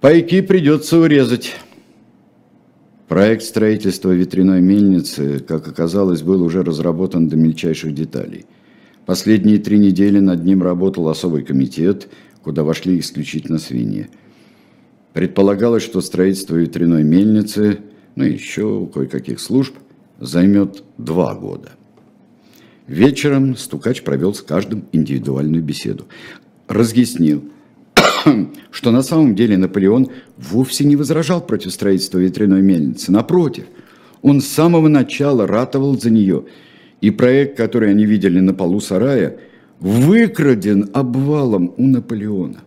[0.00, 1.54] пайки придется урезать.
[3.14, 8.44] Проект строительства ветряной мельницы, как оказалось, был уже разработан до мельчайших деталей.
[9.06, 12.08] Последние три недели над ним работал особый комитет,
[12.42, 14.08] куда вошли исключительно свиньи.
[15.12, 17.78] Предполагалось, что строительство ветряной мельницы–
[18.16, 19.76] ну и еще кое-каких служб,
[20.18, 21.70] займет два года.
[22.88, 26.06] Вечером стукач провел с каждым индивидуальную беседу.
[26.66, 27.44] Разъяснил,
[28.70, 33.12] что на самом деле Наполеон вовсе не возражал против строительства ветряной мельницы.
[33.12, 33.64] Напротив,
[34.22, 36.44] он с самого начала ратовал за нее.
[37.00, 39.38] И проект, который они видели на полу сарая,
[39.80, 42.60] выкраден обвалом у Наполеона.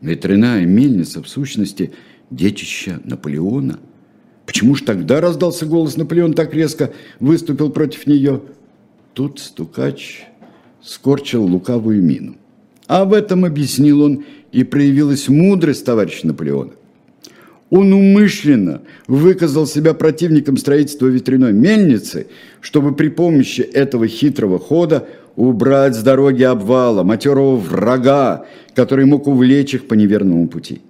[0.00, 1.92] Ветряная мельница, в сущности,
[2.30, 3.78] детище Наполеона–
[4.46, 8.40] Почему ж тогда раздался голос Наполеон так резко выступил против нее?
[9.12, 10.24] Тут стукач
[10.80, 12.36] скорчил лукавую мину.
[12.86, 14.24] А в этом, объяснил он,
[14.56, 16.72] и проявилась мудрость товарища Наполеона.
[17.68, 22.28] Он умышленно выказал себя противником строительства ветряной мельницы,
[22.62, 29.74] чтобы при помощи этого хитрого хода убрать с дороги обвала матерого врага, который мог увлечь
[29.74, 30.80] их по неверному пути.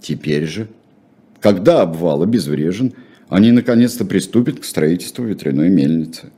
[0.00, 0.66] Теперь же
[1.44, 2.94] когда обвал обезврежен,
[3.28, 6.30] они наконец-то приступят к строительству ветряной мельницы.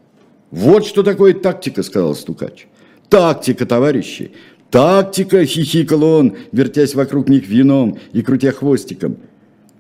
[0.50, 2.66] «Вот что такое тактика»,– сказал стукач.
[3.08, 4.32] «Тактика, товарищи!
[4.70, 9.16] Тактика!»– хихикал он, вертясь вокруг них вином и крутя хвостиком.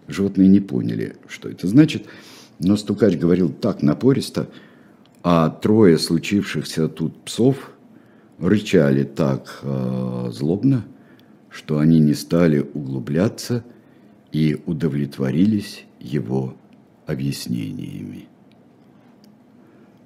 [0.08, 2.04] Животные не поняли, что это значит,
[2.58, 4.48] но стукач говорил так напористо,
[5.22, 7.72] а трое случившихся тут псов
[8.38, 10.84] рычали так э, злобно,
[11.50, 13.64] что они не стали углубляться–
[14.36, 16.54] и удовлетворились его
[17.06, 18.26] объяснениями.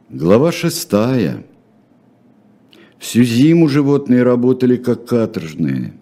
[0.08, 1.44] Глава шестая.
[3.00, 5.94] Всю зиму животные работали как каторжные,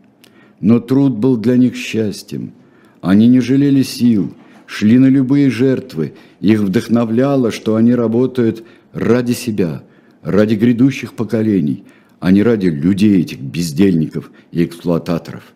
[0.60, 2.52] но труд был для них счастьем.
[3.00, 4.34] Они не жалели сил,
[4.66, 6.12] шли на любые жертвы.
[6.42, 9.82] Их вдохновляло, что они работают ради себя,
[10.22, 11.84] ради грядущих поколений,
[12.20, 15.44] а не ради людей этих бездельников и эксплуататоров–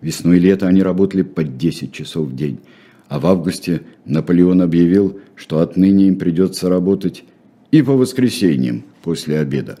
[0.00, 2.60] Весной и лето они работали по 10 часов в день.
[3.08, 7.24] А в августе Наполеон объявил, что отныне им придется работать
[7.70, 9.78] и по воскресеньям после обеда.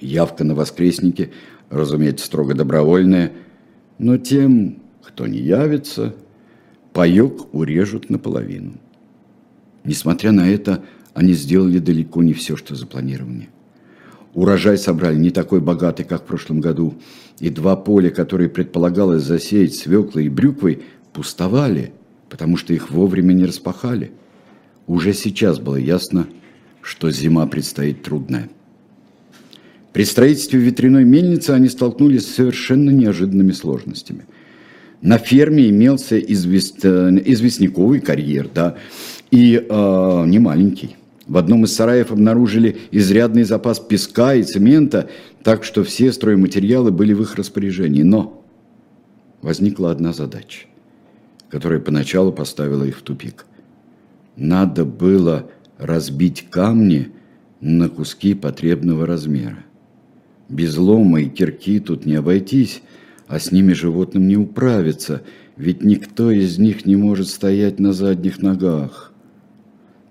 [0.00, 1.32] Явка на воскресники,
[1.70, 3.32] разумеется, строго добровольная,
[3.98, 6.14] но тем, кто не явится,
[6.92, 8.74] паёк урежут наполовину.
[9.84, 10.84] Несмотря на это,
[11.14, 13.48] они сделали далеко не все, что запланировали.
[14.34, 16.94] Урожай собрали не такой богатый, как в прошлом году,
[17.40, 20.82] и два поля, которые предполагалось засеять свеклой и брюквой,
[21.12, 21.92] пустовали,
[22.28, 24.12] потому что их вовремя не распахали.
[24.86, 26.28] Уже сейчас было ясно,
[26.82, 28.48] что зима предстоит трудная.
[29.92, 34.26] При строительстве ветряной мельницы они столкнулись с совершенно неожиданными сложностями.
[35.00, 36.84] На ферме имелся извест...
[36.84, 38.76] Э, известняковый карьер, да,
[39.30, 40.96] и э, не маленький.
[41.26, 45.08] В одном из сараев обнаружили изрядный запас песка и цемента,
[45.42, 48.02] так что все стройматериалы были в их распоряжении.
[48.02, 48.42] Но
[49.42, 50.66] возникла одна задача,
[51.50, 53.46] которая поначалу поставила их в тупик.
[54.36, 57.12] Надо было разбить камни
[57.60, 59.64] на куски потребного размера.
[60.48, 62.82] Без лома и кирки тут не обойтись,
[63.26, 65.22] а с ними животным не управиться,
[65.56, 69.12] ведь никто из них не может стоять на задних ногах.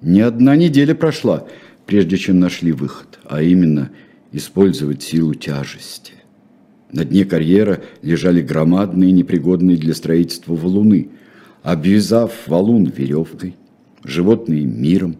[0.01, 1.47] Не одна неделя прошла,
[1.87, 3.89] прежде чем нашли выход, а именно
[4.31, 6.13] использовать силу тяжести.
[6.91, 11.09] На дне карьера лежали громадные, непригодные для строительства валуны.
[11.63, 13.55] Обвязав валун веревкой,
[14.03, 15.17] животные миром,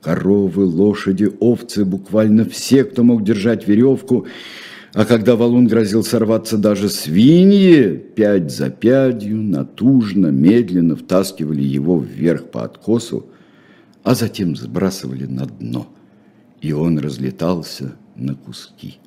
[0.00, 4.26] коровы, лошади, овцы, буквально все, кто мог держать веревку,
[4.92, 12.50] а когда валун грозил сорваться даже свиньи, пять за пятью, натужно, медленно втаскивали его вверх
[12.50, 13.26] по откосу,
[14.02, 15.86] а затем сбрасывали на дно,
[16.60, 18.98] и он разлетался на куски.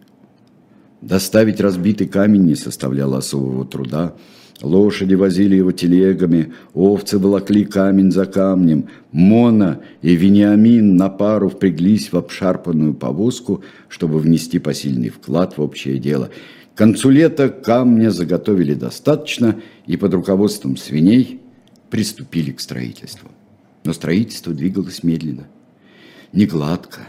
[1.02, 4.14] Доставить разбитый камень не составляло особого труда.
[4.64, 8.88] Лошади возили его телегами, овцы волокли камень за камнем.
[9.12, 16.00] Мона и Вениамин на пару впряглись в обшарпанную повозку, чтобы внести посильный вклад в общее
[16.00, 16.30] дело.
[16.76, 21.42] К камня заготовили достаточно и под руководством свиней
[21.90, 23.30] приступили к строительству.
[23.84, 25.46] Но строительство двигалось медленно,
[26.32, 27.02] не гладко.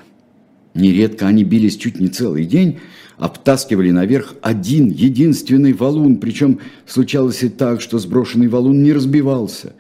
[0.75, 2.81] Нередко они бились чуть не целый день,
[3.17, 9.75] обтаскивали наверх один единственный валун, причем случалось и так, что сброшенный валун не разбивался.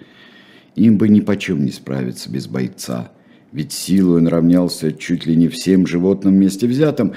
[0.77, 3.11] Им бы ни почем не справиться без бойца,
[3.51, 7.13] ведь силой он равнялся чуть ли не всем животным вместе взятым.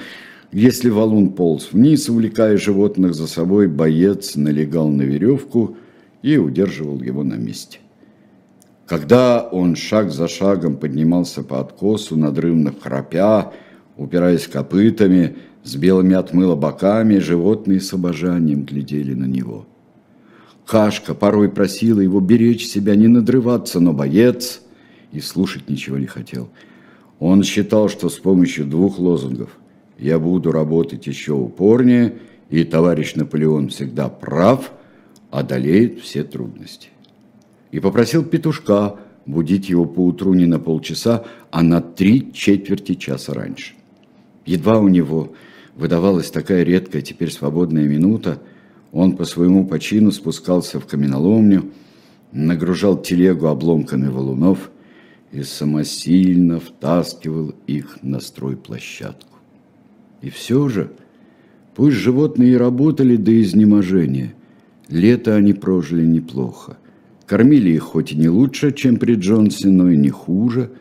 [0.50, 5.76] Если валун полз вниз, увлекая животных за собой, боец налегал на веревку
[6.22, 7.78] и удерживал его на месте.
[8.86, 13.52] Когда он шаг за шагом поднимался по откосу, надрывно храпя,
[13.98, 19.66] упираясь копытами, с белыми отмыло боками, животные с обожанием глядели на него.
[20.64, 24.62] Кашка порой просила его беречь себя, не надрываться, но боец
[25.12, 26.48] и слушать ничего не хотел.
[27.18, 29.58] Он считал, что с помощью двух лозунгов
[29.98, 32.18] «Я буду работать еще упорнее»
[32.50, 34.70] и «Товарищ Наполеон всегда прав»
[35.30, 36.88] одолеет все трудности.
[37.72, 38.96] И попросил петушка
[39.26, 43.77] будить его поутру не на полчаса, а на три четверти часа раньше.
[44.48, 45.34] Едва у него
[45.76, 48.40] выдавалась такая редкая теперь свободная минута,
[48.92, 51.70] он по своему почину спускался в каменоломню,
[52.32, 54.70] нагружал телегу обломками валунов
[55.32, 59.36] и самосильно втаскивал их на стройплощадку.
[60.22, 60.92] И все же,
[61.74, 64.32] пусть животные работали до изнеможения,
[64.88, 66.78] лето они прожили неплохо.
[67.26, 70.70] Кормили их хоть и не лучше, чем при Джонсе, но и не хуже–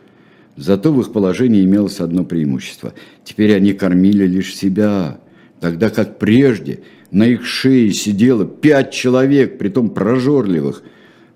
[0.57, 2.93] Зато в их положении имелось одно преимущество.
[3.23, 5.19] Теперь они кормили лишь себя,
[5.59, 6.81] тогда как прежде
[7.11, 10.81] на их шее сидело пять человек, притом прожорливых.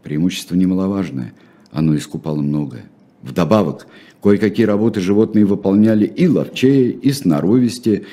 [0.01, 1.33] Преимущество немаловажное,
[1.71, 2.85] оно искупало многое.
[3.21, 3.85] Вдобавок,
[4.23, 8.05] кое-какие работы животные выполняли и ловчее, и сноровисте.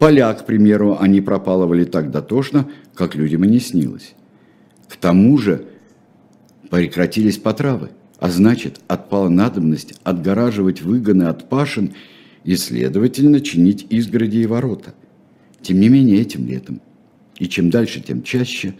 [0.00, 4.14] Поля, к примеру, они пропалывали так дотошно, как людям и не снилось.
[4.88, 5.66] К тому же
[6.70, 7.90] прекратились потравы.
[8.20, 11.94] А значит, отпала надобность отгораживать выгоны от пашин
[12.44, 14.94] и, следовательно, чинить изгороди и ворота.
[15.62, 16.82] Тем не менее, этим летом,
[17.38, 18.74] и чем дальше, тем чаще,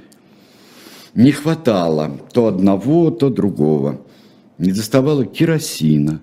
[1.15, 4.03] не хватало то одного, то другого.
[4.59, 6.21] Не доставало керосина,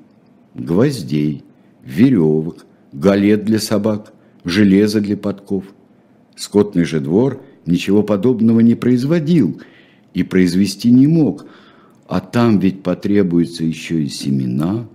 [0.54, 1.44] гвоздей,
[1.84, 4.14] веревок, галет для собак,
[4.46, 5.66] железа для подков.
[6.36, 9.60] Скотный же двор ничего подобного не производил
[10.14, 11.48] и произвести не мог–
[12.08, 14.88] а там ведь потребуется еще и семена,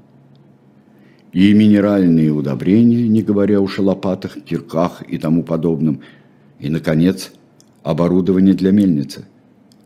[1.32, 6.02] и минеральные удобрения, не говоря уж о лопатах, кирках и тому подобном.
[6.58, 7.32] И, наконец,
[7.82, 9.26] оборудование для мельницы.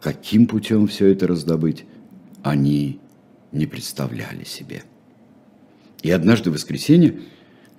[0.01, 1.85] Каким путем все это раздобыть,
[2.43, 3.01] они
[3.53, 4.83] не представляли себе.
[6.03, 7.21] И однажды в воскресенье,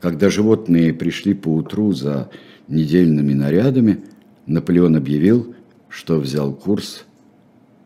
[0.02, 2.30] когда животные пришли по утру за
[2.68, 4.04] недельными нарядами,
[4.46, 5.56] Наполеон объявил,
[5.90, 7.06] что взял курс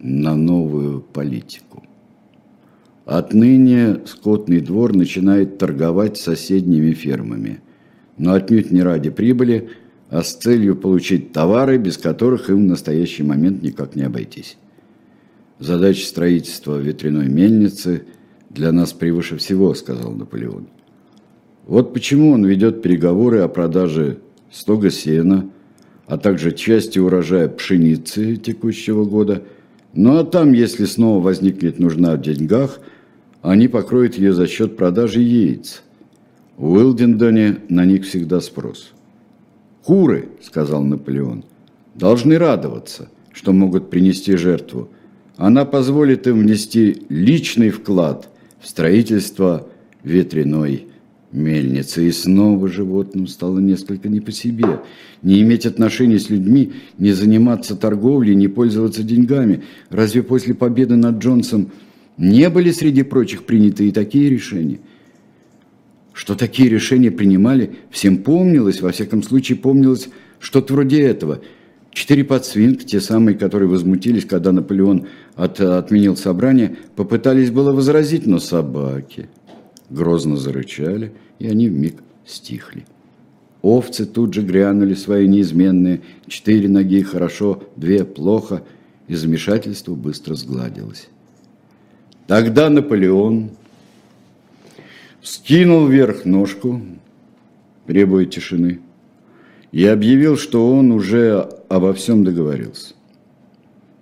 [0.02, 1.84] на новую политику.
[3.06, 7.60] Отныне скотный двор начинает торговать соседними фермами,
[8.18, 9.70] но отнюдь не ради прибыли,
[10.10, 14.58] а с целью получить товары, без которых им в настоящий момент никак не обойтись.
[15.60, 18.04] Задача строительства ветряной мельницы
[18.50, 20.68] для нас превыше всего, сказал Наполеон.
[21.66, 24.18] Вот почему он ведет переговоры о продаже
[24.52, 25.50] стога сена,
[26.08, 29.44] а также части урожая пшеницы текущего года–
[29.94, 32.80] ну а там, если снова возникнет нужна в деньгах,
[33.42, 35.84] они покроют ее за счет продажи яиц.
[36.58, 38.94] В Уилдендоне на них всегда спрос.
[39.84, 41.44] «Куры»,— сказал Наполеон,—
[41.96, 44.90] «должны радоваться, что могут принести жертву.
[45.38, 48.30] Она позволит им внести личный вклад
[48.60, 49.68] в строительство
[50.04, 50.91] ветряной
[51.32, 52.08] мельницы.
[52.08, 54.82] И снова животным стало несколько не по себе.
[55.22, 59.64] Не иметь отношений с людьми, не заниматься торговлей, не пользоваться деньгами.
[59.90, 61.72] Разве после победы над Джонсом
[62.18, 64.80] не были среди прочих приняты и такие решения?
[66.14, 70.10] Что такие решения принимали, всем помнилось, во всяком случае помнилось
[70.40, 71.42] что-то вроде этого.
[71.92, 78.40] Четыре подсвинг, те самые, которые возмутились, когда Наполеон от, отменил собрание, попытались было возразить, но
[78.40, 79.30] собаки–
[79.92, 82.86] грозно зарычали, и они вмиг стихли.
[83.62, 88.64] Овцы тут же грянули свои неизменные, четыре ноги хорошо, две плохо,
[89.08, 91.10] и замешательство быстро сгладилось.
[92.26, 93.52] Тогда Наполеон
[95.22, 96.82] скинул вверх ножку,
[97.86, 98.80] требуя тишины,
[99.72, 102.96] и объявил, что он уже обо всем договорился.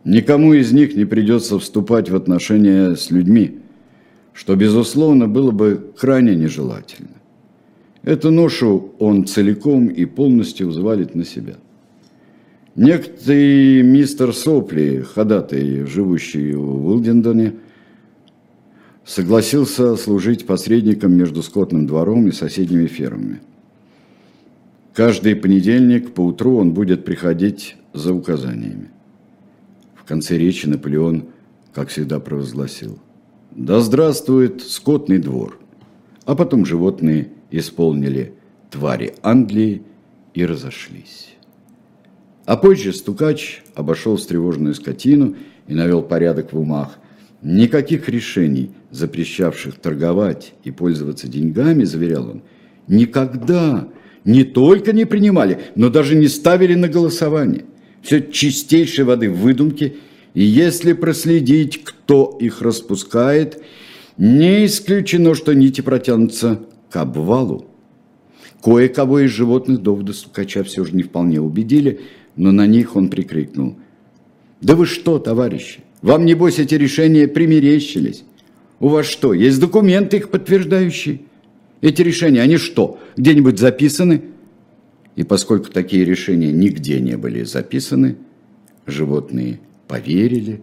[0.05, 3.58] Никому из них не придется вступать в отношения с людьми,
[4.39, 7.17] что, безусловно, было бы крайне нежелательно.
[8.03, 11.55] Эту ношу он целиком и полностью взвалит на себя.
[12.73, 17.55] Некоторый мистер Сопли, ходатай, живущий в Уилдендоне,
[19.03, 23.41] согласился служить посредником между скотным двором и соседними фермами.
[24.93, 28.89] Каждый понедельник по утру он будет приходить за указаниями.
[29.95, 31.25] В конце речи Наполеон,
[31.73, 32.99] как всегда, провозгласил
[33.51, 35.59] «Да здравствует скотный двор!»
[36.25, 38.33] А потом животные исполнили
[38.69, 39.81] твари Англии
[40.33, 41.35] и разошлись.
[42.45, 45.35] А позже стукач обошел встревоженную скотину
[45.67, 46.99] и навел порядок в умах–
[47.41, 52.41] Никаких решений, запрещавших торговать и пользоваться деньгами, заверял он,
[52.87, 53.87] никогда
[54.25, 57.63] не только не принимали, но даже не ставили на голосование.
[58.01, 59.95] Все чистейшей воды выдумки,
[60.39, 63.61] и если проследить, кто их распускает,
[64.17, 67.65] не исключено, что нити протянутся к обвалу.
[68.63, 71.99] Кое-кого из животных доводы стукача все же не вполне убедили,
[72.37, 73.75] но на них он прикрикнул.
[74.61, 78.23] «Да вы что, товарищи, вам, небось, эти решения примерещились.
[78.79, 81.19] У вас что, есть документы их подтверждающие?
[81.81, 84.21] Эти решения, они что, где-нибудь записаны?
[85.17, 88.15] И поскольку такие решения нигде не были записаны,
[88.85, 89.59] животные
[89.89, 90.61] поверили,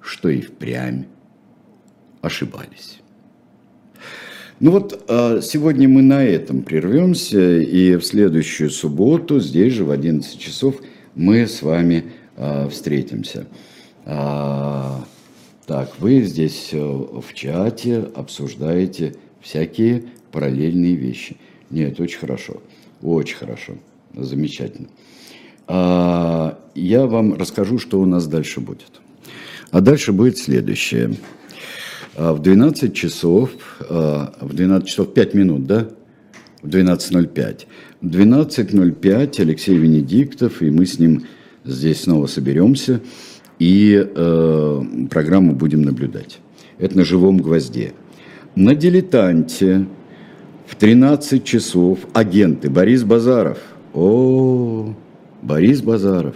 [0.00, 1.04] что и впрямь
[2.22, 3.00] ошибались.
[4.58, 9.90] Ну вот, а, сегодня мы на этом прервемся, и в следующую субботу, здесь же в
[9.90, 10.80] 11 часов,
[11.14, 13.46] мы с вами а, встретимся.
[14.06, 15.04] А,
[15.66, 21.36] так, вы здесь э, в чате обсуждаете всякие параллельные вещи.
[21.70, 22.62] Нет, очень хорошо,
[23.00, 23.74] очень хорошо,
[24.14, 24.88] замечательно.
[26.74, 29.00] Я вам расскажу, что у нас дальше будет.
[29.70, 31.16] А дальше будет следующее.
[32.16, 33.50] А, в 12 часов,
[33.80, 35.88] а, в 12 часов 5 минут, да?
[36.62, 37.66] В 12.05.
[38.00, 41.24] В 12.05 Алексей Венедиктов, и мы с ним
[41.64, 43.00] здесь снова соберемся–
[43.62, 46.40] и э, программу будем наблюдать.
[46.78, 47.92] Это на живом гвозде.
[48.56, 49.86] На дилетанте
[50.66, 53.58] в 13 часов агенты Борис Базаров.
[53.94, 54.92] О,
[55.42, 56.34] Борис Базаров.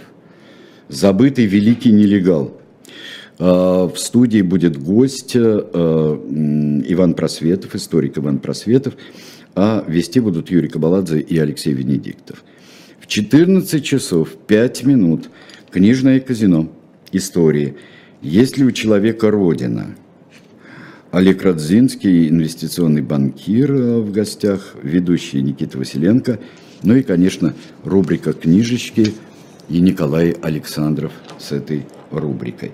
[0.89, 2.57] Забытый великий нелегал.
[3.39, 8.93] Э, в студии будет гость э, Иван Просветов, историк Иван Просветов,
[9.55, 12.43] а вести будут Юрий Кабаладзе и Алексей Венедиктов.
[12.99, 15.29] В 14 часов 5 минут
[15.71, 16.71] книжное казино–
[17.11, 17.75] истории.
[18.21, 19.95] Есть ли у человека родина?
[21.11, 26.39] Олег Радзинский, инвестиционный банкир э, в гостях, ведущий Никита Василенко,
[26.83, 29.13] ну и, конечно, рубрика «Книжечки»
[29.69, 32.71] и Николай Александров с этой рубрикой.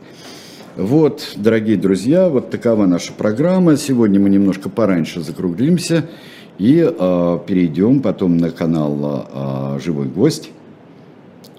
[0.76, 3.78] Вот, дорогие друзья, вот такова наша программа.
[3.78, 6.10] Сегодня мы немножко пораньше закруглимся
[6.58, 10.52] и э, перейдем потом на канал э, «Живой гость».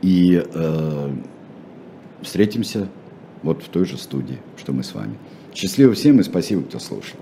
[0.03, 1.11] И э,
[2.22, 2.89] встретимся
[3.43, 5.14] вот в той же студии, что мы с вами.
[5.55, 7.18] Счастливо всем и спасибо, кто слушал.